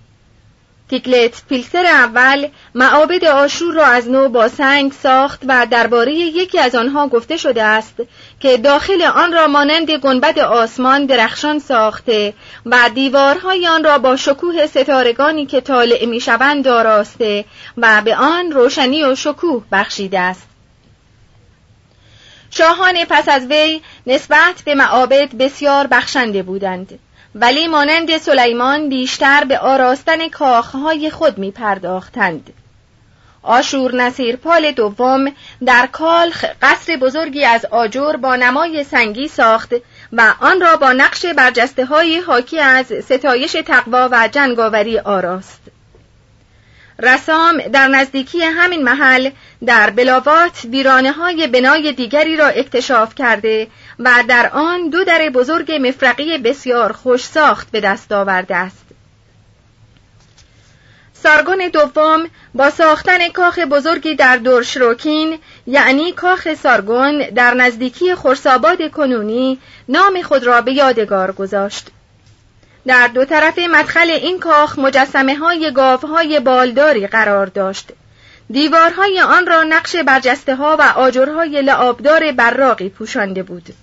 تیکلت 0.89 1.43
پیلسر 1.49 1.85
اول 1.85 2.47
معابد 2.75 3.25
آشور 3.25 3.73
را 3.73 3.85
از 3.85 4.09
نو 4.09 4.29
با 4.29 4.47
سنگ 4.47 4.91
ساخت 4.91 5.41
و 5.47 5.67
درباره 5.71 6.13
یکی 6.13 6.59
از 6.59 6.75
آنها 6.75 7.07
گفته 7.07 7.37
شده 7.37 7.63
است 7.63 7.95
که 8.39 8.57
داخل 8.57 9.01
آن 9.01 9.33
را 9.33 9.47
مانند 9.47 9.91
گنبد 9.91 10.39
آسمان 10.39 11.05
درخشان 11.05 11.59
ساخته 11.59 12.33
و 12.65 12.89
دیوارهای 12.95 13.67
آن 13.67 13.83
را 13.83 13.97
با 13.97 14.15
شکوه 14.15 14.67
ستارگانی 14.67 15.45
که 15.45 15.61
طالع 15.61 16.05
می‌شوند 16.05 16.65
داراسته 16.65 17.45
و 17.77 18.01
به 18.05 18.15
آن 18.15 18.51
روشنی 18.51 19.03
و 19.03 19.15
شکوه 19.15 19.63
بخشیده 19.71 20.19
است. 20.19 20.47
شاهان 22.51 23.05
پس 23.09 23.29
از 23.29 23.45
وی 23.45 23.81
نسبت 24.07 24.61
به 24.65 24.75
معابد 24.75 25.35
بسیار 25.35 25.87
بخشنده 25.87 26.43
بودند. 26.43 26.99
ولی 27.35 27.67
مانند 27.67 28.17
سلیمان 28.17 28.89
بیشتر 28.89 29.43
به 29.43 29.59
آراستن 29.59 30.29
کاخهای 30.29 31.09
خود 31.09 31.37
می 31.37 31.51
پرداختند. 31.51 32.53
آشور 33.43 33.95
نصیر 33.95 34.35
پال 34.35 34.71
دوم 34.71 35.31
در 35.65 35.87
کالخ 35.91 36.45
قصر 36.61 36.97
بزرگی 36.97 37.45
از 37.45 37.65
آجر 37.65 38.13
با 38.13 38.35
نمای 38.35 38.83
سنگی 38.83 39.27
ساخت 39.27 39.73
و 40.13 40.33
آن 40.39 40.61
را 40.61 40.75
با 40.77 40.93
نقش 40.93 41.25
برجسته 41.25 41.85
های 41.85 42.19
حاکی 42.19 42.59
از 42.59 42.85
ستایش 42.85 43.51
تقوا 43.51 44.09
و 44.11 44.29
جنگاوری 44.31 44.99
آراست 44.99 45.61
رسام 46.99 47.57
در 47.57 47.87
نزدیکی 47.87 48.41
همین 48.41 48.83
محل 48.83 49.29
در 49.65 49.89
بلاوات 49.89 50.65
ویرانه 50.71 51.11
های 51.11 51.47
بنای 51.47 51.91
دیگری 51.91 52.37
را 52.37 52.47
اکتشاف 52.47 53.15
کرده 53.15 53.67
و 53.99 54.23
در 54.27 54.49
آن 54.53 54.89
دو 54.89 55.03
در 55.03 55.29
بزرگ 55.29 55.71
مفرقی 55.71 56.37
بسیار 56.37 56.91
خوش 56.91 57.25
ساخت 57.25 57.71
به 57.71 57.81
دست 57.81 58.11
آورده 58.11 58.55
است. 58.55 58.85
سارگون 61.13 61.69
دوم 61.73 62.29
با 62.55 62.69
ساختن 62.69 63.29
کاخ 63.29 63.59
بزرگی 63.59 64.15
در 64.15 64.37
دورشروکین 64.37 65.39
یعنی 65.67 66.11
کاخ 66.11 66.53
سارگون 66.53 67.19
در 67.19 67.53
نزدیکی 67.53 68.15
خرساباد 68.15 68.91
کنونی 68.91 69.59
نام 69.89 70.21
خود 70.21 70.43
را 70.43 70.61
به 70.61 70.71
یادگار 70.73 71.31
گذاشت. 71.31 71.87
در 72.87 73.07
دو 73.07 73.25
طرف 73.25 73.59
مدخل 73.59 74.09
این 74.09 74.39
کاخ 74.39 74.79
مجسمه 74.79 75.35
های 75.35 75.71
گاوهای 75.71 76.39
بالداری 76.39 77.07
قرار 77.07 77.45
داشت. 77.45 77.91
دیوارهای 78.49 79.21
آن 79.21 79.47
را 79.47 79.63
نقش 79.63 79.95
برجسته 79.95 80.55
ها 80.55 80.77
و 80.79 80.81
آجرهای 80.81 81.61
لعابدار 81.61 82.31
براقی 82.31 82.89
پوشانده 82.89 83.43
بود. 83.43 83.73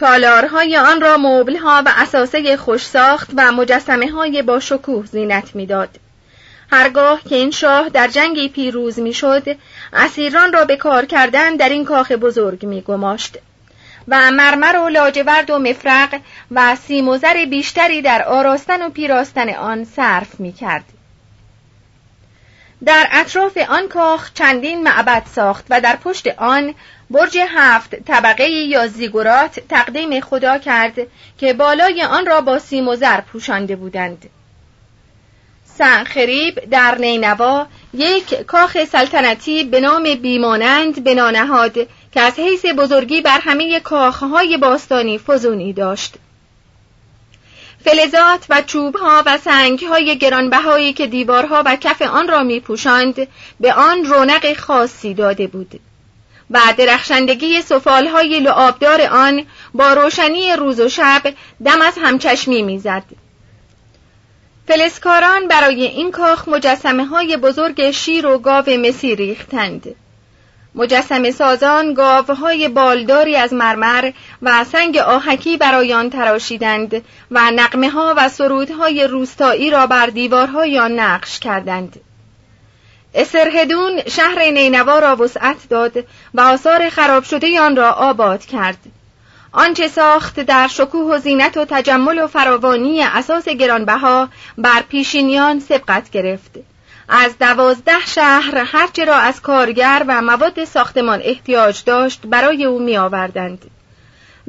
تالارهای 0.00 0.76
آن 0.76 1.00
را 1.00 1.16
ها 1.62 1.82
و 1.86 1.92
اساسه 1.96 2.56
خوش 2.56 2.86
ساخت 2.86 3.30
و 3.36 3.52
مجسمه 3.52 4.10
های 4.10 4.42
با 4.42 4.60
شکوه 4.60 5.06
زینت 5.06 5.54
می‌داد. 5.54 5.88
هرگاه 6.72 7.20
که 7.28 7.34
این 7.34 7.50
شاه 7.50 7.88
در 7.88 8.08
جنگی 8.08 8.48
پیروز 8.48 8.98
می‌شد 8.98 9.56
اسیران 9.92 10.52
را 10.52 10.64
به 10.64 10.76
کار 10.76 11.04
کردن 11.04 11.56
در 11.56 11.68
این 11.68 11.84
کاخ 11.84 12.12
بزرگ 12.12 12.66
می 12.66 12.80
گماشت 12.80 13.38
و 14.08 14.30
مرمر 14.30 14.76
و 14.76 14.88
لاجورد 14.88 15.50
و 15.50 15.58
مفرق 15.58 16.20
و 16.50 16.76
سیم 16.76 17.08
و 17.08 17.16
زر 17.16 17.44
بیشتری 17.50 18.02
در 18.02 18.22
آراستن 18.22 18.82
و 18.82 18.90
پیراستن 18.90 19.48
آن 19.48 19.84
صرف 19.84 20.40
می 20.40 20.52
کرد. 20.52 20.84
در 22.84 23.08
اطراف 23.12 23.56
آن 23.68 23.88
کاخ 23.88 24.32
چندین 24.34 24.82
معبد 24.82 25.22
ساخت 25.34 25.64
و 25.70 25.80
در 25.80 25.96
پشت 25.96 26.26
آن 26.38 26.74
برج 27.10 27.38
هفت 27.48 27.94
طبقه 27.94 28.48
یا 28.48 28.86
زیگورات 28.86 29.60
تقدیم 29.68 30.20
خدا 30.20 30.58
کرد 30.58 30.94
که 31.38 31.52
بالای 31.52 32.02
آن 32.02 32.26
را 32.26 32.40
با 32.40 32.58
سیم 32.58 32.88
و 32.88 32.96
زر 32.96 33.20
پوشانده 33.20 33.76
بودند. 33.76 34.30
سنخریب 35.64 36.70
در 36.70 36.98
نینوا 36.98 37.66
یک 37.94 38.34
کاخ 38.34 38.84
سلطنتی 38.84 39.64
به 39.64 39.80
نام 39.80 40.14
بیمانند 40.14 41.04
بنا 41.04 41.30
نهاد 41.30 41.74
که 42.12 42.20
از 42.20 42.38
حیث 42.38 42.66
بزرگی 42.66 43.20
بر 43.20 43.38
همه 43.42 43.80
کاخهای 43.80 44.56
باستانی 44.56 45.18
فزونی 45.18 45.72
داشت. 45.72 46.14
فلزات 47.84 48.46
و 48.50 48.62
چوبها 48.62 49.22
و 49.26 49.38
سنگهای 49.38 50.18
گرانبهایی 50.18 50.92
که 50.92 51.06
دیوارها 51.06 51.62
و 51.66 51.76
کف 51.76 52.02
آن 52.02 52.28
را 52.28 52.42
می 52.42 52.60
پوشند 52.60 53.28
به 53.60 53.72
آن 53.72 54.04
رونق 54.04 54.56
خاصی 54.56 55.14
داده 55.14 55.46
بود 55.46 55.80
و 56.50 56.60
درخشندگی 56.76 57.62
سفالهای 57.62 58.40
لعابدار 58.40 59.02
آن 59.02 59.46
با 59.74 59.92
روشنی 59.92 60.52
روز 60.52 60.80
و 60.80 60.88
شب 60.88 61.22
دم 61.64 61.82
از 61.82 61.94
همچشمی 62.02 62.62
می‌زد. 62.62 63.04
فلسکاران 64.68 65.48
برای 65.48 65.86
این 65.86 66.10
کاخ 66.10 66.48
مجسمه 66.48 67.04
های 67.04 67.36
بزرگ 67.36 67.90
شیر 67.90 68.26
و 68.26 68.38
گاو 68.38 68.64
مسی 68.70 69.14
ریختند. 69.14 69.94
مجسمه 70.74 71.30
سازان 71.30 71.94
گاوهای 71.94 72.68
بالداری 72.68 73.36
از 73.36 73.52
مرمر 73.52 74.12
و 74.42 74.64
سنگ 74.64 74.98
آهکی 74.98 75.56
برای 75.56 75.94
آن 75.94 76.10
تراشیدند 76.10 77.04
و 77.30 77.50
نقمه 77.50 77.90
ها 77.90 78.14
و 78.16 78.28
سرودهای 78.28 79.06
روستایی 79.06 79.70
را 79.70 79.86
بر 79.86 80.06
دیوارهای 80.06 80.78
آن 80.78 80.98
نقش 80.98 81.38
کردند. 81.38 82.00
اسرهدون 83.14 84.00
شهر 84.08 84.50
نینوا 84.50 84.98
را 84.98 85.16
وسعت 85.16 85.68
داد 85.68 86.04
و 86.34 86.40
آثار 86.40 86.88
خراب 86.88 87.24
شده 87.24 87.60
آن 87.60 87.76
را 87.76 87.92
آباد 87.92 88.44
کرد 88.44 88.78
آنچه 89.52 89.88
ساخت 89.88 90.40
در 90.40 90.68
شکوه 90.68 91.14
و 91.14 91.18
زینت 91.18 91.56
و 91.56 91.64
تجمل 91.64 92.18
و 92.18 92.26
فراوانی 92.26 93.02
اساس 93.02 93.48
گرانبها 93.48 94.28
بر 94.58 94.82
پیشینیان 94.88 95.60
سبقت 95.60 96.10
گرفت 96.10 96.50
از 97.10 97.38
دوازده 97.38 98.06
شهر 98.06 98.58
هرچه 98.66 99.04
را 99.04 99.16
از 99.16 99.40
کارگر 99.40 100.04
و 100.08 100.22
مواد 100.22 100.64
ساختمان 100.64 101.20
احتیاج 101.24 101.84
داشت 101.84 102.20
برای 102.24 102.64
او 102.64 102.78
می 102.78 102.96
آوردند. 102.96 103.70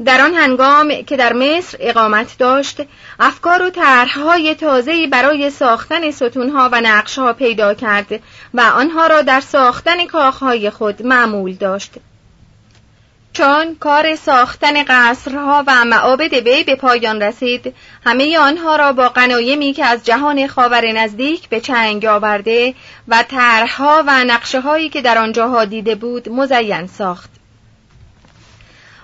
در 0.06 0.21
آن 0.21 0.34
هنگام 0.34 1.02
که 1.02 1.17
در 1.17 1.34
مصر 1.34 1.78
اقامت 1.80 2.38
داشت 2.38 2.82
افکار 3.19 3.62
و 3.62 3.69
طرحهای 3.69 4.56
تازه‌ای 4.56 5.08
برای 5.08 5.50
ساختن 5.50 6.12
ستونها 6.12 6.69
و 6.71 6.82
نقشها 6.82 7.34
پیدا 7.34 7.74
کرد 7.74 8.19
و 8.54 8.62
آنها 8.62 9.08
را 9.08 9.21
در 9.21 9.39
ساختن 9.39 10.06
کاخهای 10.06 10.69
خود 10.69 11.06
معمول 11.06 11.54
داشت 11.54 11.91
چون 13.34 13.76
کار 13.80 14.15
ساختن 14.15 14.84
قصرها 14.84 15.63
و 15.67 15.86
معابد 15.86 16.34
وی 16.34 16.63
به 16.63 16.76
پایان 16.76 17.22
رسید 17.22 17.76
همه 18.06 18.38
آنها 18.38 18.76
را 18.76 18.94
با 18.94 19.10
قنایمی 19.10 19.74
که 19.74 19.86
از 19.86 20.06
جهان 20.06 20.48
خاور 20.48 20.91
نزدیک 20.91 21.50
به 21.50 21.60
چنگ 21.60 22.06
آورده 22.06 22.74
و 23.08 23.24
طرحها 23.24 24.04
و 24.08 24.24
نقشه 24.24 24.62
هایی 24.62 24.89
که 24.89 25.02
در 25.02 25.17
آنجاها 25.17 25.65
دیده 25.65 25.96
بود 25.96 26.30
مزین 26.30 26.88
ساخت. 26.88 27.30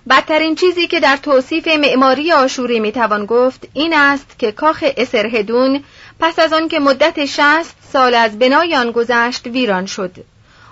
بدترین 0.10 0.56
چیزی 0.56 0.88
که 0.88 1.00
در 1.00 1.18
توصیف 1.18 1.68
معماری 1.68 2.32
آشوری 2.32 2.80
می‌توان 2.80 3.26
گفت 3.26 3.68
این 3.74 3.94
است 3.94 4.40
که 4.40 4.52
کاخ 4.52 4.84
اسرهدون 4.98 5.84
پس 6.20 6.40
از 6.40 6.54
آن 6.54 6.68
که 6.68 6.80
مدت 6.80 7.26
شست 7.26 7.76
سال 7.94 8.16
از 8.16 8.40
بنای 8.40 8.76
آن 8.76 8.92
گذشت 8.92 9.48
ویران 9.48 9.86
شد. 9.86 10.12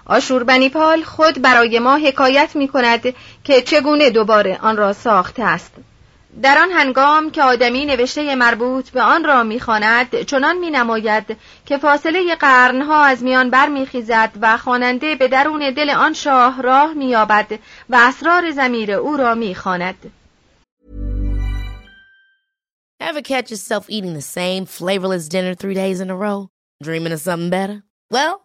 آشوربنیپال 0.06 1.04
خود 1.04 1.42
برای 1.42 1.80
ما 1.80 1.98
حکایت 1.98 2.56
می 2.56 2.68
کند 2.68 3.14
که 3.44 3.62
چگونه 3.62 4.10
دوباره 4.10 4.60
آن 4.62 4.78
را 4.78 4.94
ساخته 4.94 5.44
است 5.44 5.72
در 6.42 6.58
آن 6.58 6.72
هنگام 6.72 7.32
که 7.32 7.44
آدمی 7.44 7.86
نوشته 7.86 8.36
مربوط 8.36 8.90
به 8.90 9.02
آن 9.02 9.24
را 9.24 9.44
می‌خواند 9.44 10.22
چنان 10.22 10.58
مینماید 10.58 11.38
که 11.66 11.78
فاصله 11.78 12.36
قرنها 12.36 13.04
از 13.04 13.24
میان 13.24 13.50
برمیخیزد 13.50 14.32
و 14.42 14.58
خواننده 14.58 15.16
به 15.16 15.28
درون 15.28 15.72
دل 15.72 15.90
آن 15.90 16.14
شاه 16.14 16.62
راه 16.62 16.94
مییابد 16.94 17.60
و 17.90 17.96
اسرار 18.00 18.52
زمیر 18.52 18.92
او 18.92 19.18
را 19.18 19.36
می‌خواند 19.36 20.12
Ever 23.02 23.22
catch 23.22 23.52
yourself 23.52 23.86
eating 23.90 24.14
the 24.14 24.22
same 24.22 24.66
flavorless 24.66 25.28
dinner 25.28 25.54
three 25.54 25.76
days 25.76 26.00
in 26.00 26.10
a 26.10 26.16
row? 26.16 26.50
Dreaming 26.82 27.14
of 27.14 27.20
something 27.20 27.50
better? 27.50 27.84
Well, 28.10 28.45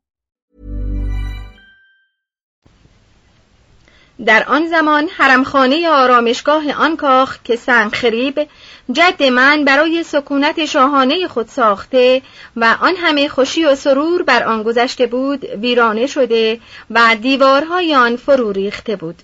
در 4.25 4.43
آن 4.47 4.67
زمان 4.67 5.09
حرمخانه 5.17 5.89
آرامشگاه 5.89 6.71
آن 6.71 6.97
کاخ 6.97 7.37
که 7.43 7.55
سنخریب 7.55 8.47
جد 8.91 9.23
من 9.23 9.65
برای 9.65 10.03
سکونت 10.03 10.65
شاهانه 10.65 11.27
خود 11.27 11.47
ساخته 11.47 12.21
و 12.55 12.75
آن 12.81 12.95
همه 12.95 13.27
خوشی 13.27 13.65
و 13.65 13.75
سرور 13.75 14.23
بر 14.23 14.43
آن 14.43 14.63
گذشته 14.63 15.07
بود 15.07 15.45
ویرانه 15.45 16.07
شده 16.07 16.59
و 16.91 17.15
دیوارهای 17.21 17.95
آن 17.95 18.15
فرو 18.15 18.51
ریخته 18.51 18.95
بود. 18.95 19.15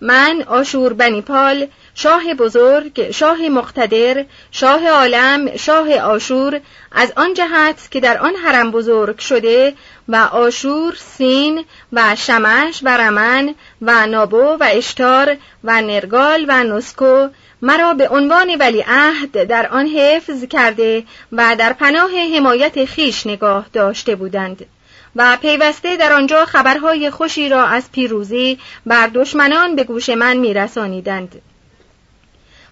من 0.00 0.42
آشور 0.46 0.92
بنیپال 0.92 1.66
شاه 1.94 2.34
بزرگ 2.34 3.10
شاه 3.10 3.48
مقتدر 3.48 4.24
شاه 4.50 4.88
عالم 4.88 5.56
شاه 5.56 5.94
آشور 5.94 6.60
از 6.92 7.12
آن 7.16 7.34
جهت 7.34 7.90
که 7.90 8.00
در 8.00 8.18
آن 8.18 8.34
حرم 8.34 8.70
بزرگ 8.70 9.18
شده 9.18 9.74
و 10.08 10.16
آشور 10.16 10.94
سین 10.94 11.64
و 11.92 12.16
شمش 12.16 12.80
و 12.82 12.96
رمن 12.96 13.54
و 13.82 14.06
نابو 14.06 14.56
و 14.60 14.68
اشتار 14.70 15.36
و 15.64 15.82
نرگال 15.82 16.44
و 16.48 16.64
نسکو 16.64 17.28
مرا 17.62 17.94
به 17.94 18.08
عنوان 18.08 18.56
ولی 18.60 18.84
عهد 18.86 19.44
در 19.44 19.66
آن 19.66 19.86
حفظ 19.86 20.44
کرده 20.44 21.04
و 21.32 21.56
در 21.58 21.72
پناه 21.72 22.10
حمایت 22.36 22.84
خیش 22.84 23.26
نگاه 23.26 23.66
داشته 23.72 24.14
بودند. 24.14 24.66
و 25.18 25.36
پیوسته 25.42 25.96
در 25.96 26.12
آنجا 26.12 26.44
خبرهای 26.44 27.10
خوشی 27.10 27.48
را 27.48 27.64
از 27.64 27.92
پیروزی 27.92 28.58
بر 28.86 29.06
دشمنان 29.06 29.76
به 29.76 29.84
گوش 29.84 30.08
من 30.08 30.36
میرسانیدند. 30.36 31.42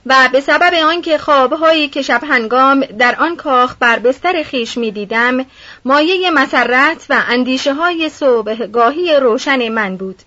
و 0.06 0.28
به 0.32 0.40
سبب 0.40 0.74
آنکه 0.74 1.18
خوابهایی 1.18 1.88
که 1.88 2.02
شب 2.02 2.20
هنگام 2.24 2.80
در 2.80 3.16
آن 3.18 3.37
کاخ 3.37 3.74
بر 3.80 3.98
بستر 3.98 4.42
خیش 4.42 4.76
می 4.76 4.90
دیدم 4.90 5.46
مایه 5.85 6.30
مسرت 6.30 7.06
و 7.11 7.22
اندیشه 7.28 7.74
های 7.74 8.09
صبح 8.09 8.66
گاهی 8.66 9.16
روشن 9.16 9.68
من 9.68 9.96
بود. 9.96 10.22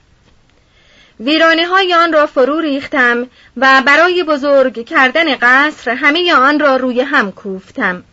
ویرانه 1.20 1.66
های 1.66 1.94
آن 1.94 2.14
را 2.14 2.26
فرو 2.26 2.60
ریختم 2.60 3.28
و 3.58 3.82
برای 3.86 4.24
بزرگ 4.24 4.86
کردن 4.86 5.36
قصر 5.36 5.92
همه 5.92 6.34
آن 6.34 6.60
را 6.60 6.76
روی 6.76 7.02
هم 7.02 7.32
کوفتم. 7.32 8.04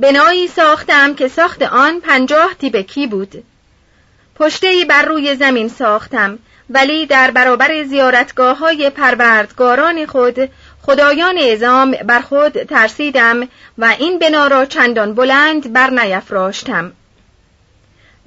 بنایی 0.00 0.48
ساختم 0.48 1.14
که 1.14 1.28
ساخت 1.28 1.62
آن 1.62 2.00
پنجاه 2.00 2.54
تیبکی 2.54 3.06
بود. 3.06 3.44
پشته 4.34 4.84
بر 4.88 5.02
روی 5.02 5.36
زمین 5.36 5.68
ساختم 5.68 6.38
ولی 6.70 7.06
در 7.06 7.30
برابر 7.30 7.84
زیارتگاه 7.84 8.58
های 8.58 8.90
پروردگاران 8.90 10.06
خود 10.06 10.50
خدایان 10.82 11.38
ازام 11.38 11.90
بر 11.90 12.20
خود 12.20 12.62
ترسیدم 12.62 13.48
و 13.78 13.94
این 13.98 14.18
بنا 14.18 14.46
را 14.46 14.64
چندان 14.64 15.14
بلند 15.14 15.72
بر 15.72 15.90
نیفراشتم 15.90 16.92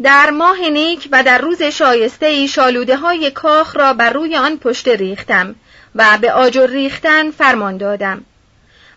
در 0.03 0.29
ماه 0.29 0.69
نیک 0.69 1.09
و 1.11 1.23
در 1.23 1.37
روز 1.37 1.63
شایسته 1.63 2.25
ای 2.25 2.47
شالوده 2.47 2.97
های 2.97 3.31
کاخ 3.31 3.77
را 3.77 3.93
بر 3.93 4.13
روی 4.13 4.35
آن 4.35 4.57
پشت 4.57 4.87
ریختم 4.87 5.55
و 5.95 6.17
به 6.21 6.31
آجر 6.31 6.67
ریختن 6.67 7.31
فرمان 7.31 7.77
دادم. 7.77 8.25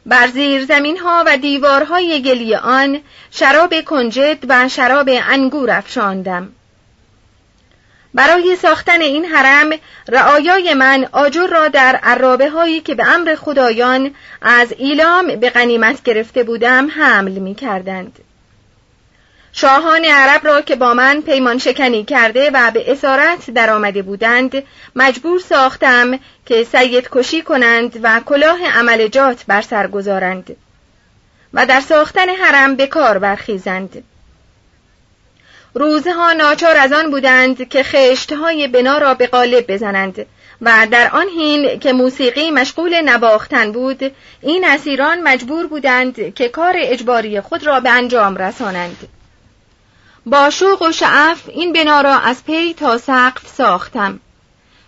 بر 0.06 0.26
زیر 0.26 0.64
زمین 0.64 0.98
ها 0.98 1.24
و 1.26 1.36
دیوارهای 1.36 2.22
گلی 2.22 2.54
آن 2.54 3.00
شراب 3.30 3.80
کنجد 3.80 4.38
و 4.48 4.68
شراب 4.68 5.08
انگور 5.12 5.70
افشاندم 5.70 6.52
برای 8.14 8.56
ساختن 8.56 9.00
این 9.00 9.24
حرم 9.24 9.70
رعایای 10.08 10.74
من 10.74 11.08
آجر 11.12 11.46
را 11.46 11.68
در 11.68 12.00
عرابه 12.02 12.50
هایی 12.50 12.80
که 12.80 12.94
به 12.94 13.08
امر 13.08 13.34
خدایان 13.34 14.14
از 14.42 14.74
ایلام 14.78 15.36
به 15.36 15.50
غنیمت 15.50 16.02
گرفته 16.02 16.42
بودم 16.42 16.88
حمل 16.90 17.32
می 17.32 17.54
کردند. 17.54 18.18
شاهان 19.52 20.04
عرب 20.04 20.46
را 20.46 20.60
که 20.60 20.76
با 20.76 20.94
من 20.94 21.20
پیمان 21.20 21.58
شکنی 21.58 22.04
کرده 22.04 22.50
و 22.54 22.70
به 22.70 22.92
اسارت 22.92 23.50
در 23.50 23.70
آمده 23.70 24.02
بودند 24.02 24.62
مجبور 24.96 25.40
ساختم 25.40 26.18
که 26.46 26.64
سید 26.64 27.09
کشی 27.12 27.42
کنند 27.42 28.00
و 28.02 28.20
کلاه 28.20 28.66
عملجات 28.66 29.44
بر 29.46 29.62
سر 29.62 29.87
گذارند 29.87 30.57
و 31.54 31.66
در 31.66 31.80
ساختن 31.80 32.28
حرم 32.28 32.76
به 32.76 32.87
کار 32.87 33.18
برخیزند. 33.18 34.04
روزها 35.74 36.33
ناچار 36.33 36.76
از 36.76 36.92
آن 36.92 37.11
بودند 37.11 37.68
که 37.68 37.83
خشتهای 37.83 38.68
بنا 38.68 38.98
را 38.98 39.14
به 39.14 39.26
قالب 39.26 39.72
بزنند 39.72 40.26
و 40.61 40.87
در 40.90 41.11
آن 41.11 41.26
حین 41.28 41.78
که 41.78 41.92
موسیقی 41.92 42.50
مشغول 42.50 43.00
نواختن 43.00 43.72
بود 43.72 44.12
این 44.40 44.64
اسیران 44.64 45.22
مجبور 45.22 45.66
بودند 45.66 46.35
که 46.35 46.48
کار 46.48 46.74
اجباری 46.76 47.40
خود 47.40 47.66
را 47.66 47.80
به 47.80 47.90
انجام 47.90 48.37
رسانند. 48.37 49.09
با 50.26 50.50
شوق 50.50 50.83
و 50.83 50.92
شعف 50.92 51.48
این 51.48 51.72
بنا 51.72 52.00
را 52.00 52.18
از 52.18 52.44
پی 52.44 52.74
تا 52.74 52.98
سقف 52.98 53.48
ساختم. 53.48 54.20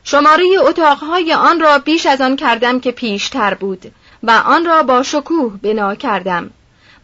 شماره 0.09 0.45
اتاقهای 0.61 1.33
آن 1.33 1.61
را 1.61 1.79
بیش 1.79 2.07
از 2.07 2.21
آن 2.21 2.37
کردم 2.37 2.81
که 2.81 2.91
پیشتر 2.91 3.55
بود 3.55 3.93
و 4.23 4.31
آن 4.31 4.65
را 4.65 4.83
با 4.83 5.03
شکوه 5.03 5.53
بنا 5.63 5.95
کردم. 5.95 6.51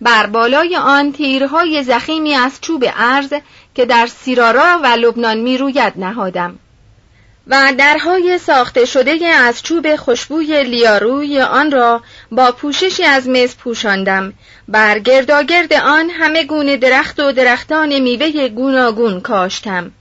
بر 0.00 0.26
بالای 0.26 0.76
آن 0.76 1.12
تیرهای 1.12 1.82
زخیمی 1.82 2.34
از 2.34 2.60
چوب 2.60 2.84
ارز 2.96 3.34
که 3.74 3.86
در 3.86 4.06
سیرارا 4.06 4.80
و 4.82 4.86
لبنان 4.86 5.38
می 5.38 5.58
روید 5.58 5.92
نهادم. 5.96 6.58
و 7.46 7.72
درهای 7.78 8.38
ساخته 8.38 8.84
شده 8.84 9.26
از 9.26 9.62
چوب 9.62 9.96
خوشبوی 9.96 10.64
لیاروی 10.64 11.40
آن 11.40 11.70
را 11.70 12.02
با 12.32 12.52
پوششی 12.52 13.04
از 13.04 13.28
مز 13.28 13.56
پوشاندم. 13.56 14.32
بر 14.68 14.98
گرداگرد 14.98 15.72
آن 15.72 16.10
همه 16.10 16.44
گونه 16.44 16.76
درخت 16.76 17.20
و 17.20 17.32
درختان 17.32 17.98
میوه 17.98 18.48
گوناگون 18.48 19.20
کاشتم. 19.20 19.92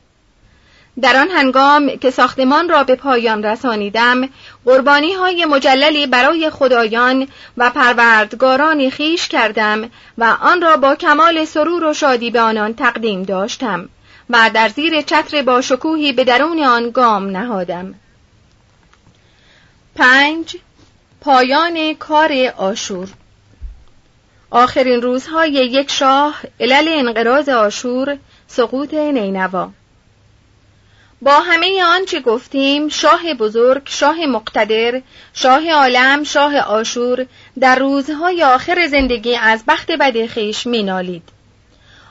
در 1.01 1.17
آن 1.17 1.29
هنگام 1.29 1.97
که 1.97 2.11
ساختمان 2.11 2.69
را 2.69 2.83
به 2.83 2.95
پایان 2.95 3.43
رسانیدم 3.43 4.29
قربانی 4.65 5.13
های 5.13 5.45
مجللی 5.45 6.07
برای 6.07 6.49
خدایان 6.49 7.27
و 7.57 7.69
پروردگارانی 7.69 8.89
خیش 8.89 9.27
کردم 9.27 9.89
و 10.17 10.37
آن 10.41 10.61
را 10.61 10.77
با 10.77 10.95
کمال 10.95 11.45
سرور 11.45 11.83
و 11.83 11.93
شادی 11.93 12.31
به 12.31 12.41
آنان 12.41 12.73
تقدیم 12.73 13.23
داشتم 13.23 13.89
و 14.29 14.51
در 14.53 14.69
زیر 14.69 15.01
چتر 15.01 15.41
با 15.41 15.61
شکوهی 15.61 16.13
به 16.13 16.23
درون 16.23 16.63
آن 16.63 16.89
گام 16.89 17.29
نهادم. 17.29 17.95
پنج 19.95 20.55
پایان 21.21 21.93
کار 21.93 22.31
آشور. 22.57 23.07
آخرین 24.49 25.01
روزهای 25.01 25.51
یک 25.51 25.91
شاه 25.91 26.41
علل 26.59 26.87
انقراض 26.87 27.49
آشور 27.49 28.17
سقوط 28.47 28.93
نینوا. 28.93 29.71
با 31.21 31.39
همه 31.39 31.83
آنچه 31.83 32.19
گفتیم 32.19 32.89
شاه 32.89 33.33
بزرگ 33.33 33.81
شاه 33.85 34.25
مقتدر 34.25 35.01
شاه 35.33 35.71
عالم 35.71 36.23
شاه 36.23 36.57
آشور 36.57 37.25
در 37.59 37.75
روزهای 37.75 38.43
آخر 38.43 38.87
زندگی 38.87 39.35
از 39.35 39.63
بخت 39.67 39.91
بد 39.91 40.25
خیش 40.25 40.67
مینالید. 40.67 41.23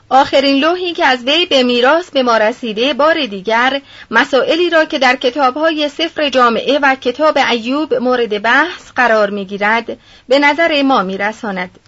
آخرین 0.09 0.55
لوحی 0.55 0.93
که 0.93 1.05
از 1.05 1.23
وی 1.23 1.45
به 1.45 1.63
میراث 1.63 2.09
به 2.09 2.23
ما 2.23 2.37
رسیده 2.37 2.93
بار 2.93 3.25
دیگر 3.25 3.81
مسائلی 4.11 4.69
را 4.69 4.85
که 4.85 4.99
در 4.99 5.15
کتابهای 5.15 5.89
سفر 5.89 6.29
جامعه 6.29 6.79
و 6.79 6.95
کتاب 6.95 7.37
ایوب 7.51 7.93
مورد 7.93 8.41
بحث 8.41 8.91
قرار 8.95 9.29
می‌گیرد 9.29 9.97
به 10.27 10.39
نظر 10.39 10.81
ما 10.81 11.03
میرساند. 11.03 11.79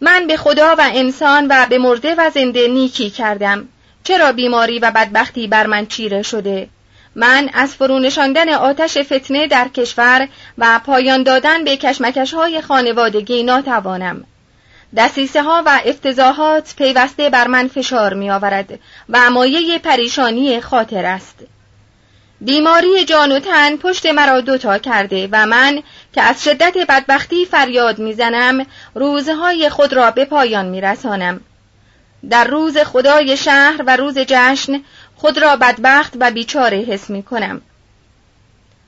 من 0.00 0.26
به 0.26 0.36
خدا 0.36 0.74
و 0.78 0.90
انسان 0.94 1.46
و 1.50 1.66
به 1.66 1.78
مرده 1.78 2.14
و 2.18 2.30
زنده 2.34 2.68
نیکی 2.68 3.10
کردم. 3.10 3.68
چرا 4.10 4.32
بیماری 4.32 4.78
و 4.78 4.90
بدبختی 4.90 5.46
بر 5.46 5.66
من 5.66 5.86
چیره 5.86 6.22
شده؟ 6.22 6.68
من 7.14 7.50
از 7.52 7.74
فرونشاندن 7.74 8.48
آتش 8.48 8.98
فتنه 8.98 9.46
در 9.46 9.68
کشور 9.68 10.28
و 10.58 10.80
پایان 10.86 11.22
دادن 11.22 11.64
به 11.64 11.76
کشمکش 11.76 12.34
های 12.34 12.60
خانوادگی 12.60 13.42
ناتوانم. 13.42 14.24
دسیسه 14.96 15.42
ها 15.42 15.62
و 15.66 15.80
افتضاحات 15.84 16.74
پیوسته 16.76 17.30
بر 17.30 17.46
من 17.46 17.68
فشار 17.68 18.14
می 18.14 18.30
آورد 18.30 18.78
و 19.08 19.30
مایه 19.30 19.78
پریشانی 19.78 20.60
خاطر 20.60 21.06
است. 21.06 21.38
بیماری 22.40 23.04
جان 23.04 23.32
و 23.32 23.38
تن 23.38 23.76
پشت 23.76 24.06
مرا 24.06 24.40
دوتا 24.40 24.78
کرده 24.78 25.28
و 25.32 25.46
من 25.46 25.82
که 26.12 26.22
از 26.22 26.44
شدت 26.44 26.74
بدبختی 26.88 27.46
فریاد 27.46 27.98
می‌زنم 27.98 28.66
روزهای 28.94 29.68
خود 29.68 29.92
را 29.92 30.10
به 30.10 30.24
پایان 30.24 30.66
میرسانم. 30.66 31.40
در 32.28 32.44
روز 32.44 32.78
خدای 32.78 33.36
شهر 33.36 33.82
و 33.86 33.96
روز 33.96 34.18
جشن 34.18 34.80
خود 35.16 35.38
را 35.38 35.56
بدبخت 35.56 36.12
و 36.20 36.30
بیچاره 36.30 36.78
حس 36.78 37.10
می 37.10 37.22
کنم. 37.22 37.60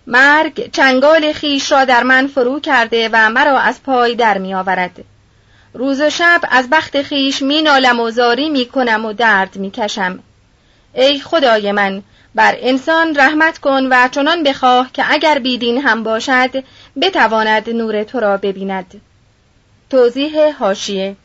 مرگ 0.07 0.71
چنگال 0.71 1.33
خیش 1.33 1.73
را 1.73 1.85
در 1.85 2.03
من 2.03 2.27
فرو 2.27 2.61
کرده 2.61 3.09
و 3.13 3.31
مرا 3.31 3.59
از 3.59 3.83
پای 3.83 4.15
در 4.15 4.39
می 4.39 4.55
آورد. 4.55 5.05
روز 5.75 6.01
و 6.01 6.11
شب 6.11 6.41
از 6.51 6.71
بخت 6.71 7.03
خیش 7.03 7.43
می 7.43 7.63
نالم 7.63 8.01
و 8.01 8.11
زاری 8.11 8.51
می 8.51 8.67
کنم 8.67 9.05
و 9.05 9.13
درد 9.13 9.57
می 9.57 9.71
کشم. 9.71 10.19
ای 10.95 11.21
خدای 11.21 11.73
من 11.73 12.03
بر 12.35 12.57
انسان 12.59 13.17
رحمت 13.17 13.59
کن 13.59 13.87
و 13.91 14.09
چنان 14.09 14.43
بخواه 14.43 14.91
که 14.93 15.05
اگر 15.09 15.39
بیدین 15.39 15.79
هم 15.79 16.03
باشد 16.03 16.65
بتواند 17.03 17.71
نور 17.71 18.05
تو 18.05 18.21
را 18.21 18.37
ببیند. 18.37 19.01
توضیح 19.91 20.57
هاشیه 20.59 21.17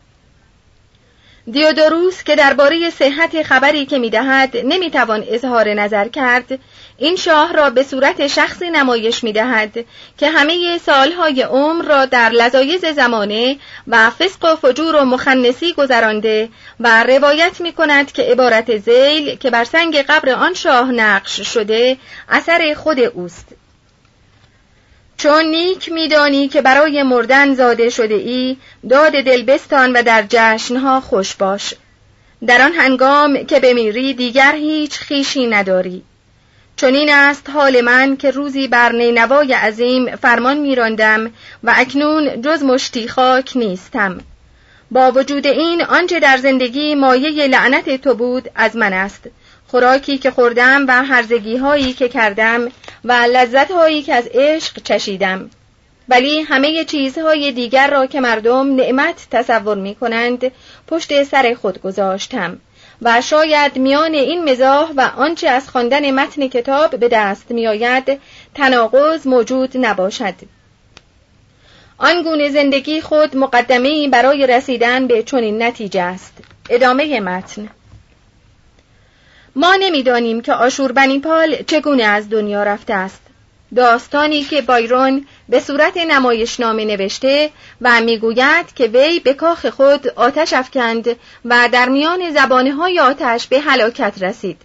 دیودوروس 1.51 2.23
که 2.23 2.35
درباره 2.35 2.89
صحت 2.89 3.43
خبری 3.43 3.85
که 3.85 3.99
می‌دهد 3.99 4.57
نمی‌توان 4.57 5.23
اظهار 5.27 5.73
نظر 5.73 6.07
کرد 6.07 6.59
این 6.97 7.15
شاه 7.15 7.53
را 7.53 7.69
به 7.69 7.83
صورت 7.83 8.27
شخصی 8.27 8.69
نمایش 8.69 9.23
می‌دهد 9.23 9.85
که 10.17 10.29
همه 10.29 10.77
سالهای 10.77 11.41
عمر 11.41 11.85
را 11.85 12.05
در 12.05 12.29
لذایز 12.29 12.85
زمانه 12.85 13.57
و 13.87 14.09
فسق 14.09 14.45
و 14.45 14.55
فجور 14.55 14.95
و 14.95 15.05
مخنسی 15.05 15.73
گذرانده 15.73 16.49
و 16.79 17.03
روایت 17.03 17.61
می 17.61 17.71
کند 17.71 18.11
که 18.11 18.23
عبارت 18.23 18.77
زیل 18.77 19.35
که 19.35 19.49
بر 19.49 19.63
سنگ 19.63 19.97
قبر 19.97 20.29
آن 20.29 20.53
شاه 20.53 20.91
نقش 20.91 21.41
شده 21.41 21.97
اثر 22.29 22.73
خود 22.73 22.99
اوست. 22.99 23.47
چون 25.17 25.45
نیک 25.45 25.91
میدانی 25.91 26.47
که 26.47 26.61
برای 26.61 27.03
مردن 27.03 27.53
زاده 27.53 27.89
شده 27.89 28.13
ای 28.13 28.57
داد 28.89 29.11
دلبستان 29.11 29.93
و 29.93 30.03
در 30.03 30.25
جشنها 30.29 31.01
خوش 31.01 31.35
باش. 31.35 31.73
در 32.47 32.61
آن 32.61 32.73
هنگام 32.73 33.45
که 33.45 33.59
بمیری 33.59 34.13
دیگر 34.13 34.55
هیچ 34.55 34.99
خیشی 34.99 35.47
نداری. 35.47 36.03
چون 36.75 37.09
است 37.09 37.49
حال 37.49 37.81
من 37.81 38.17
که 38.17 38.31
روزی 38.31 38.67
بر 38.67 38.91
نینوای 38.91 39.53
عظیم 39.53 40.15
فرمان 40.15 40.57
میراندم 40.57 41.31
و 41.63 41.73
اکنون 41.77 42.41
جز 42.41 42.63
مشتی 42.63 43.07
خاک 43.07 43.57
نیستم. 43.57 44.19
با 44.91 45.11
وجود 45.11 45.47
این 45.47 45.81
آنچه 45.81 46.19
در 46.19 46.37
زندگی 46.37 46.95
مایه 46.95 47.47
لعنت 47.47 48.01
تو 48.01 48.13
بود 48.13 48.49
از 48.55 48.75
من 48.75 48.93
است. 48.93 49.29
خوراکی 49.67 50.17
که 50.17 50.31
خوردم 50.31 50.85
و 50.87 51.03
هرزگی 51.03 51.57
هایی 51.57 51.93
که 51.93 52.09
کردم 52.09 52.71
و 53.03 53.13
لذت 53.13 53.71
هایی 53.71 54.03
که 54.03 54.13
از 54.13 54.29
عشق 54.33 54.81
چشیدم. 54.83 55.49
ولی 56.09 56.41
همه 56.41 56.85
چیزهای 56.85 57.51
دیگر 57.51 57.89
را 57.89 58.05
که 58.05 58.19
مردم 58.19 58.75
نعمت 58.75 59.27
تصور 59.31 59.77
می 59.77 59.95
کنند 59.95 60.51
پشت 60.87 61.23
سر 61.23 61.55
خود 61.61 61.81
گذاشتم. 61.81 62.59
و 63.01 63.21
شاید 63.21 63.77
میان 63.77 64.13
این 64.13 64.49
مزاح 64.49 64.91
و 64.97 65.01
آنچه 65.17 65.49
از 65.49 65.69
خواندن 65.69 66.11
متن 66.11 66.47
کتاب 66.47 66.95
به 66.95 67.07
دست 67.07 67.51
میآید 67.51 68.19
تناقض 68.55 69.27
موجود 69.27 69.77
نباشد. 69.77 70.33
آنگونه 71.97 72.49
زندگی 72.49 73.01
خود 73.01 73.37
مقدمه 73.37 74.09
برای 74.09 74.47
رسیدن 74.47 75.07
به 75.07 75.23
چنین 75.23 75.63
نتیجه 75.63 76.01
است. 76.01 76.33
ادامه 76.69 77.19
متن. 77.19 77.69
ما 79.59 79.75
نمی‌دانیم 79.75 80.41
که 80.41 80.53
آشور 80.53 80.91
بنیپال 80.91 81.55
چگونه 81.67 82.03
از 82.03 82.29
دنیا 82.29 82.63
رفته 82.63 82.93
است. 82.93 83.21
داستانی 83.75 84.43
که 84.43 84.61
بایرون 84.61 85.27
به 85.49 85.59
صورت 85.59 85.97
نمایشنامه 85.97 86.85
نوشته 86.85 87.49
و 87.81 88.01
می‌گوید 88.01 88.73
که 88.75 88.87
وی 88.87 89.19
به 89.19 89.33
کاخ 89.33 89.65
خود 89.65 90.07
آتش 90.07 90.53
افکند 90.53 91.07
و 91.45 91.69
در 91.71 91.89
میان 91.89 92.31
زبانه 92.31 92.73
های 92.73 92.99
آتش 92.99 93.47
به 93.47 93.59
هلاکت 93.59 94.13
رسید. 94.21 94.61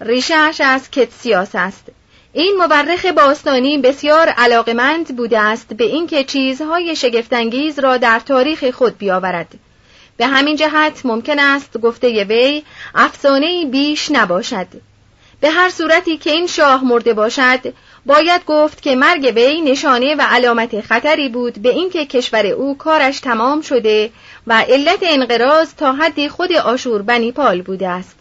ریشهش 0.00 0.60
از 0.60 0.90
کتسیاس 0.90 1.50
است. 1.54 1.84
این 2.32 2.56
مورخ 2.58 3.06
باستانی 3.06 3.78
بسیار 3.78 4.28
علاقمند 4.28 5.16
بوده 5.16 5.40
است 5.40 5.74
به 5.74 5.84
اینکه 5.84 6.24
چیزهای 6.24 6.96
شگفتانگیز 6.96 7.78
را 7.78 7.96
در 7.96 8.20
تاریخ 8.20 8.70
خود 8.70 8.98
بیاورد. 8.98 9.54
به 10.18 10.26
همین 10.26 10.56
جهت 10.56 11.06
ممکن 11.06 11.38
است 11.38 11.78
گفته 11.78 12.24
وی 12.24 12.62
افسانه 12.94 13.66
بیش 13.66 14.10
نباشد. 14.10 14.66
به 15.40 15.50
هر 15.50 15.68
صورتی 15.68 16.16
که 16.16 16.30
این 16.30 16.46
شاه 16.46 16.84
مرده 16.84 17.14
باشد 17.14 17.74
باید 18.06 18.44
گفت 18.46 18.82
که 18.82 18.96
مرگ 18.96 19.32
وی 19.36 19.60
نشانه 19.60 20.14
و 20.14 20.22
علامت 20.30 20.80
خطری 20.80 21.28
بود 21.28 21.62
به 21.62 21.68
اینکه 21.68 22.06
کشور 22.06 22.46
او 22.46 22.78
کارش 22.78 23.20
تمام 23.20 23.60
شده 23.60 24.10
و 24.46 24.64
علت 24.68 24.98
انقراض 25.02 25.74
تا 25.74 25.92
حدی 25.92 26.28
خود 26.28 26.52
آشور 26.52 27.02
بنیپال 27.02 27.62
بوده 27.62 27.88
است. 27.88 28.17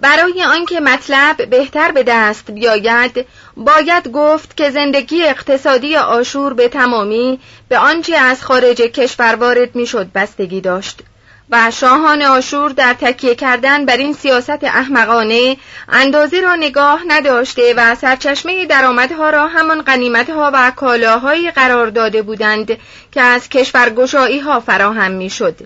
برای 0.00 0.42
آنکه 0.42 0.80
مطلب 0.80 1.50
بهتر 1.50 1.92
به 1.92 2.02
دست 2.02 2.50
بیاید 2.50 3.26
باید 3.56 4.08
گفت 4.08 4.56
که 4.56 4.70
زندگی 4.70 5.22
اقتصادی 5.22 5.96
آشور 5.96 6.54
به 6.54 6.68
تمامی 6.68 7.40
به 7.68 7.78
آنچه 7.78 8.16
از 8.16 8.42
خارج 8.42 8.76
کشور 8.76 9.34
وارد 9.34 9.76
می‌شد 9.76 10.12
بستگی 10.14 10.60
داشت 10.60 11.02
و 11.50 11.70
شاهان 11.70 12.22
آشور 12.22 12.70
در 12.70 12.94
تکیه 12.94 13.34
کردن 13.34 13.86
بر 13.86 13.96
این 13.96 14.12
سیاست 14.12 14.64
احمقانه 14.64 15.56
اندازه 15.88 16.40
را 16.40 16.54
نگاه 16.54 17.02
نداشته 17.06 17.74
و 17.76 17.94
سرچشمه 17.94 18.66
درآمدها 18.66 19.30
را 19.30 19.46
همان 19.46 19.82
قنیمتها 19.82 20.50
و 20.54 20.72
کالاهایی 20.76 21.50
قرار 21.50 21.86
داده 21.86 22.22
بودند 22.22 22.78
که 23.12 23.20
از 23.20 23.48
کشورگشایی 23.48 24.38
ها 24.38 24.60
فراهم 24.60 25.10
می‌شد. 25.10 25.56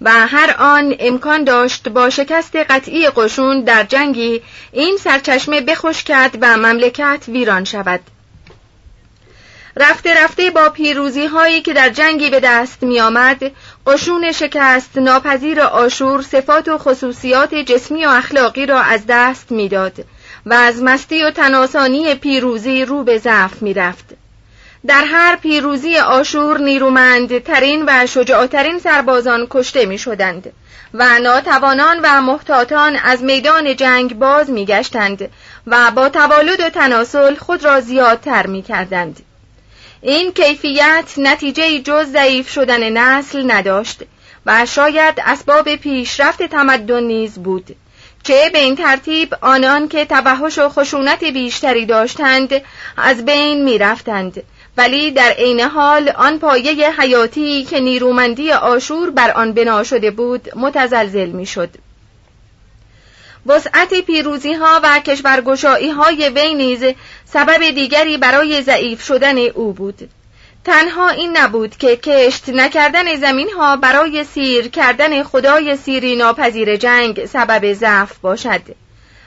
و 0.00 0.26
هر 0.26 0.54
آن 0.58 0.94
امکان 0.98 1.44
داشت 1.44 1.88
با 1.88 2.10
شکست 2.10 2.56
قطعی 2.56 3.08
قشون 3.08 3.60
در 3.60 3.84
جنگی 3.84 4.42
این 4.72 4.96
سرچشمه 4.96 5.60
بخوش 5.60 6.02
کرد 6.02 6.38
و 6.40 6.56
مملکت 6.56 7.24
ویران 7.28 7.64
شود 7.64 8.00
رفته 9.76 10.24
رفته 10.24 10.50
با 10.50 10.68
پیروزی 10.68 11.26
هایی 11.26 11.62
که 11.62 11.72
در 11.72 11.88
جنگی 11.88 12.30
به 12.30 12.40
دست 12.40 12.82
می 12.82 13.00
آمد 13.00 13.52
قشون 13.86 14.32
شکست 14.32 14.98
ناپذیر 14.98 15.60
آشور 15.60 16.22
صفات 16.22 16.68
و 16.68 16.78
خصوصیات 16.78 17.54
جسمی 17.54 18.06
و 18.06 18.08
اخلاقی 18.08 18.66
را 18.66 18.80
از 18.80 19.00
دست 19.08 19.52
می‌داد 19.52 20.04
و 20.46 20.54
از 20.54 20.82
مستی 20.82 21.22
و 21.22 21.30
تناسانی 21.30 22.14
پیروزی 22.14 22.84
رو 22.84 23.04
به 23.04 23.18
ضعف 23.18 23.62
می 23.62 23.74
رفت. 23.74 24.15
در 24.88 25.04
هر 25.04 25.36
پیروزی 25.36 25.96
آشور 25.96 26.58
نیرومندترین 26.58 27.84
و 27.86 28.06
شجاعترین 28.06 28.78
سربازان 28.78 29.46
کشته 29.50 29.86
می 29.86 29.98
شدند 29.98 30.52
و 30.94 31.18
ناتوانان 31.18 32.00
و 32.02 32.22
محتاطان 32.22 32.96
از 32.96 33.22
میدان 33.22 33.76
جنگ 33.76 34.18
باز 34.18 34.50
می 34.50 34.66
گشتند 34.66 35.30
و 35.66 35.90
با 35.90 36.08
تولد 36.08 36.60
و 36.60 36.70
تناسل 36.70 37.34
خود 37.34 37.64
را 37.64 37.80
زیادتر 37.80 38.46
می 38.46 38.62
کردند. 38.62 39.20
این 40.02 40.32
کیفیت 40.32 41.12
نتیجه 41.16 41.78
جز 41.78 42.06
ضعیف 42.06 42.50
شدن 42.50 42.88
نسل 42.92 43.52
نداشت 43.52 44.02
و 44.46 44.66
شاید 44.66 45.22
اسباب 45.26 45.76
پیشرفت 45.76 46.42
تمدن 46.42 47.02
نیز 47.02 47.34
بود 47.38 47.76
چه 48.22 48.50
به 48.52 48.58
این 48.58 48.76
ترتیب 48.76 49.34
آنان 49.40 49.88
که 49.88 50.04
توحش 50.04 50.58
و 50.58 50.68
خشونت 50.68 51.24
بیشتری 51.24 51.86
داشتند 51.86 52.62
از 52.96 53.24
بین 53.24 53.64
می 53.64 53.78
رفتند 53.78 54.42
ولی 54.76 55.10
در 55.10 55.30
عین 55.30 55.60
حال 55.60 56.08
آن 56.08 56.38
پایه 56.38 56.90
حیاتی 57.00 57.64
که 57.64 57.80
نیرومندی 57.80 58.52
آشور 58.52 59.10
بر 59.10 59.30
آن 59.30 59.52
بنا 59.52 59.82
شده 59.82 60.10
بود 60.10 60.48
متزلزل 60.56 61.28
می‌شد. 61.28 61.70
وسعت 63.46 63.94
پیروزی 63.94 64.52
ها 64.52 64.80
و 64.82 65.00
کشورگشایی 65.00 65.90
های 65.90 66.28
وی 66.28 66.54
نیز 66.54 66.84
سبب 67.24 67.70
دیگری 67.70 68.16
برای 68.16 68.62
ضعیف 68.62 69.02
شدن 69.02 69.38
او 69.38 69.72
بود 69.72 70.10
تنها 70.64 71.08
این 71.08 71.36
نبود 71.36 71.76
که 71.76 71.96
کشت 71.96 72.48
نکردن 72.48 73.16
زمین 73.16 73.48
ها 73.56 73.76
برای 73.76 74.24
سیر 74.24 74.68
کردن 74.68 75.22
خدای 75.22 75.76
سیری 75.76 76.16
ناپذیر 76.16 76.76
جنگ 76.76 77.26
سبب 77.26 77.72
ضعف 77.72 78.18
باشد 78.18 78.62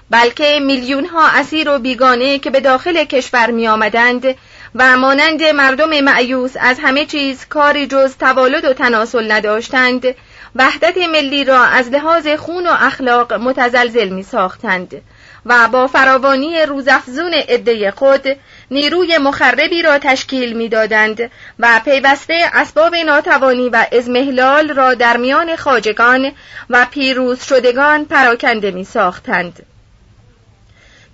بلکه 0.10 0.60
میلیون 0.62 1.06
ها 1.06 1.28
اسیر 1.28 1.70
و 1.70 1.80
بیگانه 1.80 2.40
که 2.40 2.50
به 2.50 2.60
داخل 2.60 3.04
کشور 3.04 3.52
می 3.52 3.68
آمدند 3.68 4.36
و 4.76 4.98
مانند 4.98 5.44
مردم 5.44 6.00
معیوس 6.00 6.54
از 6.60 6.80
همه 6.80 7.06
چیز 7.06 7.46
کاری 7.46 7.88
جز 7.88 8.18
توالد 8.18 8.66
و 8.66 8.74
تناسل 8.74 9.32
نداشتند 9.32 10.16
وحدت 10.56 10.98
ملی 10.98 11.44
را 11.44 11.64
از 11.64 11.90
لحاظ 11.90 12.28
خون 12.28 12.68
و 12.68 12.76
اخلاق 12.80 13.34
متزلزل 13.34 14.10
می 14.10 14.24
ساختند 14.24 15.02
و 15.46 15.68
با 15.68 15.88
فراوانی 15.88 16.62
روزافزون 16.62 17.34
عده 17.34 17.92
خود 17.92 18.26
نیروی 18.72 19.18
مخربی 19.18 19.82
را 19.82 20.00
تشکیل 20.00 20.54
می‌دادند 20.54 21.32
و 21.60 21.82
پیوسته 21.86 22.50
اسباب 22.54 22.96
ناتوانی 22.96 23.70
و 23.70 23.86
ازمهلال 23.92 24.70
را 24.70 24.94
در 24.94 25.18
میان 25.18 25.56
خاجگان 25.56 26.32
و 26.70 26.88
پیروز 26.92 27.44
شدگان 27.44 28.06
پراکنده 28.06 28.72
می 28.72 28.84
ساختند. 28.84 29.69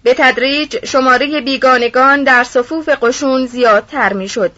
به 0.06 0.14
تدریج 0.14 0.86
شماره 0.86 1.42
بیگانگان 1.42 2.24
در 2.24 2.44
صفوف 2.44 2.90
قشون 2.90 3.46
زیادتر 3.46 4.14
می 4.14 4.30
شد. 4.30 4.52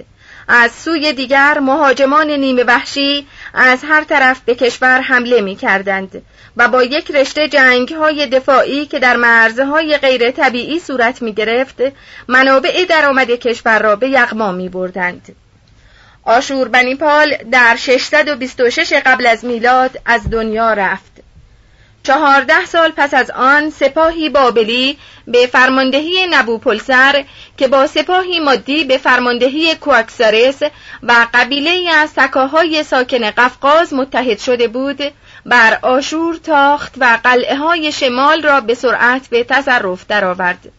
از 0.48 0.72
سوی 0.72 1.14
دیگر 1.14 1.60
مهاجمان 1.60 2.32
نیمه 2.32 2.64
وحشی 2.64 3.28
از 3.54 3.84
هر 3.84 4.04
طرف 4.04 4.40
به 4.46 4.56
کشور 4.56 5.02
حمله 5.02 5.42
می 5.42 5.56
کردند 5.56 6.22
و 6.58 6.68
با 6.68 6.84
یک 6.84 7.12
رشته 7.12 7.48
جنگ 7.48 7.94
های 7.94 8.28
دفاعی 8.28 8.86
که 8.86 9.00
در 9.00 9.16
مرزهای 9.16 9.98
غیر 9.98 10.32
طبیعی 10.32 10.80
صورت 10.80 11.22
می 11.22 11.34
گرفت 11.34 11.78
منابع 12.28 12.86
درآمد 12.90 13.32
کشور 13.32 13.80
را 13.80 13.96
به 13.96 14.10
یغما 14.10 14.52
می 14.52 14.70
بردند. 14.70 15.36
آشور 16.24 16.68
بنیپال 16.68 17.38
در 17.52 17.76
626 17.76 18.94
قبل 19.06 19.26
از 19.26 19.46
میلاد 19.46 20.00
از 20.06 20.30
دنیا 20.30 20.74
رفت. 20.74 21.17
چهارده 22.08 22.66
سال 22.66 22.92
پس 22.98 23.14
از 23.14 23.32
آن 23.32 23.70
سپاهی 23.70 24.30
بابلی 24.30 24.98
به 25.28 25.48
فرماندهی 25.48 26.28
نبوپلسر 26.30 27.26
که 27.58 27.68
با 27.68 27.88
سپاهی 27.88 28.40
مادی 28.40 28.84
به 28.84 28.98
فرماندهی 28.98 29.76
کوکسارس 29.76 30.62
و 31.04 31.28
قبیله 31.34 31.90
از 31.96 32.10
سکاهای 32.10 32.84
ساکن 32.84 33.32
قفقاز 33.32 33.94
متحد 33.94 34.40
شده 34.40 34.68
بود 34.68 35.04
بر 35.46 35.80
آشور 35.82 36.36
تاخت 36.36 36.94
و 36.98 37.20
قلعه 37.24 37.56
های 37.56 37.92
شمال 37.92 38.42
را 38.42 38.62
به 38.62 38.74
سرعت 38.74 39.28
به 39.30 39.44
تصرف 39.44 40.08
درآورد. 40.08 40.72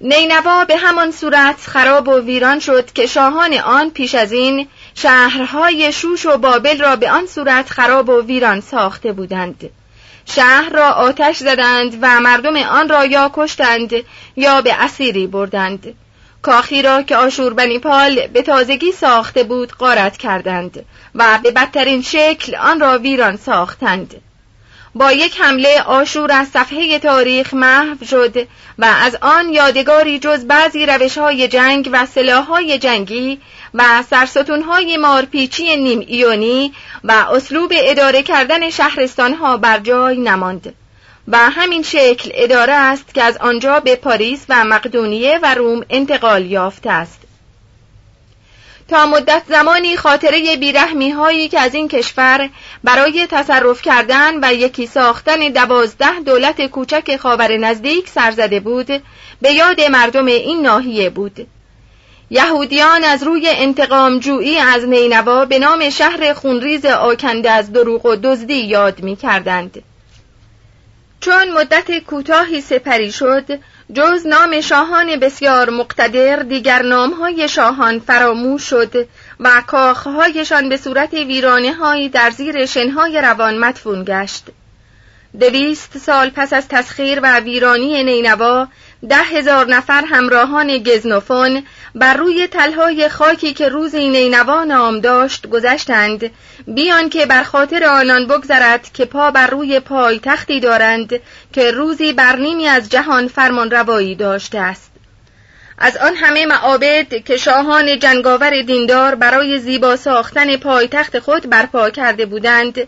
نینوا 0.00 0.64
به 0.64 0.76
همان 0.76 1.10
صورت 1.10 1.60
خراب 1.60 2.08
و 2.08 2.20
ویران 2.20 2.60
شد 2.60 2.92
که 2.92 3.06
شاهان 3.06 3.54
آن 3.54 3.90
پیش 3.90 4.14
از 4.14 4.32
این 4.32 4.68
شهرهای 4.94 5.92
شوش 5.92 6.26
و 6.26 6.38
بابل 6.38 6.80
را 6.80 6.96
به 6.96 7.10
آن 7.10 7.26
صورت 7.26 7.70
خراب 7.70 8.08
و 8.08 8.22
ویران 8.22 8.60
ساخته 8.60 9.12
بودند. 9.12 9.70
شهر 10.26 10.70
را 10.70 10.90
آتش 10.90 11.36
زدند 11.36 11.98
و 12.02 12.20
مردم 12.20 12.56
آن 12.56 12.88
را 12.88 13.04
یا 13.04 13.30
کشتند 13.34 13.90
یا 14.36 14.60
به 14.60 14.74
اسیری 14.74 15.26
بردند. 15.26 15.94
کاخی 16.42 16.82
را 16.82 17.02
که 17.02 17.16
آشور 17.16 17.54
بنیپال 17.54 18.26
به 18.26 18.42
تازگی 18.42 18.92
ساخته 18.92 19.44
بود 19.44 19.72
قارت 19.72 20.16
کردند 20.16 20.84
و 21.14 21.38
به 21.42 21.50
بدترین 21.50 22.02
شکل 22.02 22.54
آن 22.56 22.80
را 22.80 22.98
ویران 22.98 23.36
ساختند. 23.36 24.14
با 24.94 25.12
یک 25.12 25.40
حمله 25.40 25.82
آشور 25.82 26.32
از 26.32 26.48
صفحه 26.48 26.98
تاریخ 26.98 27.54
محو 27.54 28.04
شد 28.04 28.36
و 28.78 28.84
از 28.84 29.16
آن 29.20 29.52
یادگاری 29.52 30.18
جز 30.18 30.44
بعضی 30.44 30.86
روش 30.86 31.18
های 31.18 31.48
جنگ 31.48 31.90
و 31.92 32.06
سلاح 32.06 32.44
های 32.44 32.78
جنگی 32.78 33.40
و 33.74 34.02
سرستونهای 34.10 34.96
مارپیچی 34.96 35.76
نیم 35.76 36.00
ایونی 36.00 36.72
و 37.04 37.12
اسلوب 37.12 37.72
اداره 37.74 38.22
کردن 38.22 38.70
شهرستان 38.70 39.34
ها 39.34 39.56
بر 39.56 39.78
جای 39.78 40.18
نماند. 40.18 40.74
و 41.28 41.38
همین 41.38 41.82
شکل 41.82 42.30
اداره 42.34 42.72
است 42.72 43.14
که 43.14 43.22
از 43.22 43.36
آنجا 43.36 43.80
به 43.80 43.96
پاریس 43.96 44.44
و 44.48 44.64
مقدونیه 44.64 45.38
و 45.42 45.54
روم 45.54 45.84
انتقال 45.90 46.46
یافته 46.46 46.90
است. 46.90 47.19
تا 48.90 49.06
مدت 49.06 49.42
زمانی 49.48 49.96
خاطره 49.96 50.56
بیرحمی 50.56 51.10
هایی 51.10 51.48
که 51.48 51.60
از 51.60 51.74
این 51.74 51.88
کشور 51.88 52.50
برای 52.84 53.26
تصرف 53.30 53.82
کردن 53.82 54.44
و 54.44 54.54
یکی 54.54 54.86
ساختن 54.86 55.38
دوازده 55.38 56.20
دولت 56.20 56.66
کوچک 56.66 57.16
خاور 57.16 57.56
نزدیک 57.56 58.08
سرزده 58.08 58.60
بود 58.60 58.86
به 59.42 59.52
یاد 59.52 59.80
مردم 59.80 60.26
این 60.26 60.62
ناحیه 60.62 61.10
بود 61.10 61.46
یهودیان 62.30 63.04
از 63.04 63.22
روی 63.22 63.48
انتقام 63.48 64.18
جویی 64.18 64.58
از 64.58 64.84
نینوا 64.84 65.44
به 65.44 65.58
نام 65.58 65.90
شهر 65.90 66.32
خونریز 66.32 66.84
آکنده 66.86 67.50
از 67.50 67.72
دروغ 67.72 68.06
و 68.06 68.16
دزدی 68.16 68.54
یاد 68.54 69.02
می 69.02 69.16
کردند. 69.16 69.82
چون 71.20 71.50
مدت 71.50 71.98
کوتاهی 71.98 72.60
سپری 72.60 73.12
شد 73.12 73.58
جز 73.94 74.26
نام 74.26 74.60
شاهان 74.60 75.16
بسیار 75.16 75.70
مقتدر 75.70 76.36
دیگر 76.36 76.82
نامهای 76.82 77.48
شاهان 77.48 77.98
فراموش 77.98 78.62
شد 78.62 79.08
و 79.40 79.62
کاخهایشان 79.66 80.68
به 80.68 80.76
صورت 80.76 81.12
ویرانه 81.12 81.72
هایی 81.72 82.08
در 82.08 82.30
زیر 82.30 82.66
شنهای 82.66 83.20
روان 83.20 83.58
مدفون 83.58 84.04
گشت. 84.04 84.44
دویست 85.40 85.98
سال 85.98 86.30
پس 86.30 86.52
از 86.52 86.68
تسخیر 86.68 87.20
و 87.22 87.40
ویرانی 87.40 88.04
نینوا 88.04 88.68
ده 89.08 89.16
هزار 89.16 89.66
نفر 89.66 90.04
همراهان 90.04 90.78
گزنوفون 90.78 91.62
بر 91.94 92.14
روی 92.14 92.46
تلهای 92.46 93.08
خاکی 93.08 93.54
که 93.54 93.68
روز 93.68 93.94
نینوا 93.94 94.64
نام 94.64 95.00
داشت 95.00 95.46
گذشتند. 95.46 96.30
بیان 96.66 97.08
که 97.08 97.26
بر 97.26 97.42
خاطر 97.42 97.84
آنان 97.84 98.26
بگذرد 98.26 98.92
که 98.94 99.04
پا 99.04 99.30
بر 99.30 99.46
روی 99.46 99.80
پای 99.80 100.20
تختی 100.22 100.60
دارند 100.60 101.20
که 101.52 101.70
روزی 101.70 102.12
بر 102.12 102.36
نیمی 102.36 102.66
از 102.66 102.88
جهان 102.88 103.28
فرمان 103.28 103.70
روایی 103.70 104.14
داشته 104.14 104.58
است. 104.58 104.90
از 105.78 105.96
آن 105.96 106.14
همه 106.14 106.46
معابد 106.46 107.24
که 107.24 107.36
شاهان 107.36 107.98
جنگاور 107.98 108.62
دیندار 108.62 109.14
برای 109.14 109.58
زیبا 109.58 109.96
ساختن 109.96 110.56
پایتخت 110.56 111.18
خود 111.18 111.50
برپا 111.50 111.90
کرده 111.90 112.26
بودند 112.26 112.78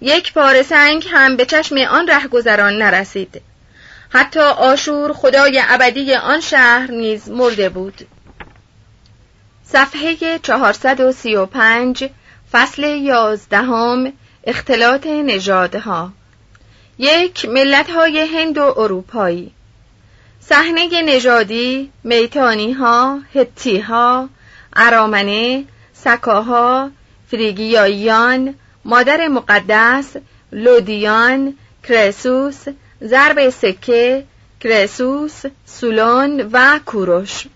یک 0.00 0.32
پاره 0.32 0.62
سنگ 0.62 1.08
هم 1.12 1.36
به 1.36 1.46
چشم 1.46 1.76
آن 1.76 2.08
رهگذران 2.08 2.78
نرسید. 2.78 3.42
حتی 4.12 4.40
آشور 4.40 5.12
خدای 5.12 5.62
ابدی 5.68 6.14
آن 6.14 6.40
شهر 6.40 6.90
نیز 6.90 7.30
مرده 7.30 7.68
بود. 7.68 8.06
صفحه 9.64 10.38
435 10.38 12.10
فصل 12.52 12.82
یازدهم 12.82 14.12
اختلاط 14.44 15.06
نژادها. 15.06 16.12
یک 16.98 17.44
ملت 17.44 17.90
های 17.90 18.18
هند 18.18 18.58
و 18.58 18.74
اروپایی. 18.76 19.52
صحنه 20.40 21.02
نژادی 21.02 21.90
میتانی 22.04 22.72
ها 22.72 23.20
هتی 23.34 23.78
ها 23.78 24.28
ارامنه 24.76 25.64
سکاها 25.92 26.90
فریگیاییان 27.30 28.54
مادر 28.84 29.28
مقدس 29.28 30.16
لودیان 30.52 31.54
کرسوس 31.88 32.64
ضرب 33.04 33.50
سکه 33.50 34.24
کرسوس 34.60 35.42
سولون 35.66 36.48
و 36.52 36.80
کوروش 36.86 37.46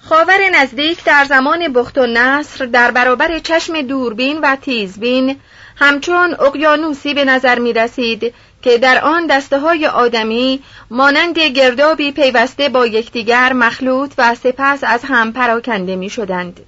خاور 0.00 0.50
نزدیک 0.54 1.04
در 1.04 1.24
زمان 1.24 1.72
بخت 1.72 1.98
و 1.98 2.06
نصر 2.06 2.66
در 2.66 2.90
برابر 2.90 3.38
چشم 3.38 3.82
دوربین 3.82 4.40
و 4.40 4.56
تیزبین 4.56 5.36
همچون 5.76 6.34
اقیانوسی 6.40 7.14
به 7.14 7.24
نظر 7.24 7.58
می 7.58 7.72
رسید 7.72 8.34
که 8.62 8.78
در 8.78 9.04
آن 9.04 9.26
دسته 9.26 9.58
های 9.58 9.86
آدمی 9.86 10.62
مانند 10.90 11.38
گردابی 11.38 12.12
پیوسته 12.12 12.68
با 12.68 12.86
یکدیگر 12.86 13.52
مخلوط 13.52 14.12
و 14.18 14.34
سپس 14.34 14.78
از 14.82 15.00
هم 15.04 15.32
پراکنده 15.32 15.96
می 15.96 16.10
شدند. 16.10 16.60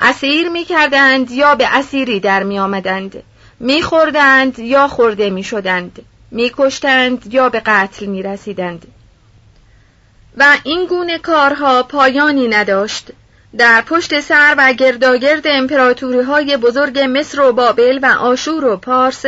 اسیر 0.00 0.48
می 0.48 0.64
کردند 0.64 1.30
یا 1.30 1.54
به 1.54 1.76
اسیری 1.76 2.20
در 2.20 2.42
می 2.42 2.58
آمدند. 2.58 3.22
می 3.60 3.82
خوردند 3.82 4.58
یا 4.58 4.88
خورده 4.88 5.30
می 5.30 5.44
شدند. 5.44 6.02
می 6.30 6.52
کشتند 6.56 7.34
یا 7.34 7.48
به 7.48 7.60
قتل 7.66 8.06
می 8.06 8.22
رسیدند. 8.22 8.86
و 10.36 10.56
این 10.64 10.86
گونه 10.86 11.18
کارها 11.18 11.82
پایانی 11.82 12.48
نداشت 12.48 13.06
در 13.58 13.82
پشت 13.82 14.20
سر 14.20 14.54
و 14.58 14.72
گرداگرد 14.72 15.46
امپراتوری 15.46 16.20
های 16.20 16.56
بزرگ 16.56 16.98
مصر 16.98 17.40
و 17.40 17.52
بابل 17.52 17.98
و 18.02 18.06
آشور 18.06 18.64
و 18.64 18.76
پارس 18.76 19.24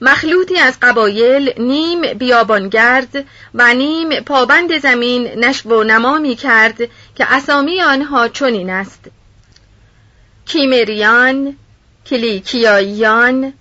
مخلوطی 0.00 0.58
از 0.58 0.78
قبایل 0.82 1.52
نیم 1.58 2.00
بیابانگرد 2.00 3.24
و 3.54 3.74
نیم 3.74 4.20
پابند 4.20 4.78
زمین 4.78 5.26
نشو 5.26 5.68
و 5.68 5.82
نما 5.82 6.18
می 6.18 6.36
کرد 6.36 6.78
که 7.14 7.34
اسامی 7.34 7.82
آنها 7.82 8.28
چنین 8.28 8.70
است 8.70 9.04
کیمریان 10.46 11.56
کلیکیاییان 12.06 13.52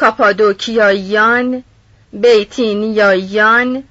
کاپادوکیاییان 0.00 1.64
بیتینیاییان 2.12 3.82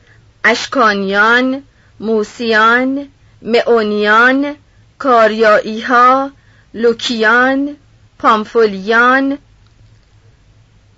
اشکانیان 0.43 1.63
موسیان 1.99 3.07
معونیان 3.41 4.55
کاریاییها 4.99 6.31
لوکیان 6.73 7.75
پامفولیان 8.19 9.37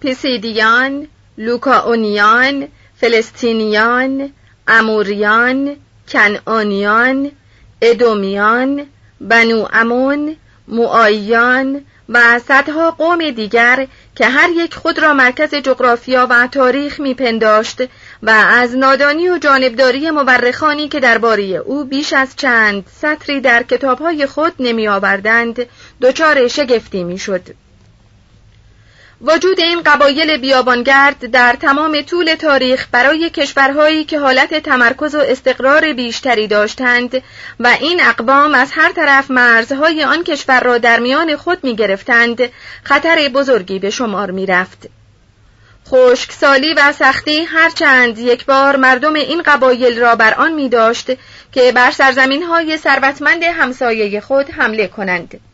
پیسیدیان 0.01 1.07
لوکاونیان 1.38 2.67
فلسطینیان 2.99 4.29
اموریان 4.67 5.75
کنعانیان 6.07 7.31
ادومیان 7.81 8.86
بنو 9.21 9.67
امون 9.73 10.36
معایان 10.67 11.81
و 12.09 12.39
صدها 12.39 12.91
قوم 12.91 13.31
دیگر 13.31 13.88
که 14.16 14.26
هر 14.26 14.49
یک 14.49 14.74
خود 14.76 14.99
را 14.99 15.14
مرکز 15.14 15.55
جغرافیا 15.55 16.28
و 16.30 16.47
تاریخ 16.47 16.99
میپنداشت 16.99 17.82
و 18.24 18.30
از 18.30 18.76
نادانی 18.76 19.30
و 19.30 19.38
جانبداری 19.38 20.12
مورخانی 20.12 20.88
که 20.88 20.99
درباره 20.99 21.43
او 21.43 21.86
بیش 21.86 22.14
از 22.14 22.36
چند 22.36 22.84
سطری 23.01 23.41
در 23.41 23.64
کتابهای 23.64 24.26
خود 24.26 24.53
نمی 24.59 24.88
آوردند 24.88 25.66
دچار 26.01 26.47
شگفتی 26.47 27.03
می‌شد. 27.03 27.41
وجود 29.24 29.59
این 29.59 29.82
قبایل 29.86 30.38
بیابانگرد 30.38 31.32
در 31.32 31.53
تمام 31.53 32.01
طول 32.01 32.36
تاریخ 32.36 32.88
برای 32.91 33.30
کشورهایی 33.30 34.03
که 34.03 34.19
حالت 34.19 34.53
تمرکز 34.53 35.15
و 35.15 35.19
استقرار 35.19 35.93
بیشتری 35.93 36.47
داشتند 36.47 37.24
و 37.59 37.67
این 37.82 38.01
اقوام 38.03 38.53
از 38.53 38.72
هر 38.72 38.91
طرف 38.91 39.32
مرزهای 39.32 40.03
آن 40.03 40.24
کشور 40.24 40.59
را 40.59 40.78
در 40.78 40.99
میان 40.99 41.36
خود 41.36 41.63
می 41.63 41.76
گرفتند 41.76 42.49
خطر 42.84 43.30
بزرگی 43.34 43.80
به 43.80 43.89
شمار 43.89 44.32
می 44.32 44.45
رفت. 44.45 44.88
خشکسالی 45.89 46.74
و 46.74 46.91
سختی 46.91 47.43
هرچند 47.43 48.19
یک 48.19 48.45
بار 48.45 48.76
مردم 48.76 49.13
این 49.13 49.41
قبایل 49.41 49.99
را 49.99 50.15
بر 50.15 50.34
آن 50.34 50.53
می 50.53 50.69
داشت 50.69 51.11
که 51.51 51.72
بر 51.72 51.91
سرزمین 51.91 52.43
های 52.43 52.78
ثروتمند 52.78 53.43
همسایه 53.43 54.22
خود 54.22 54.49
حمله 54.49 54.88
کنند. 54.88 55.50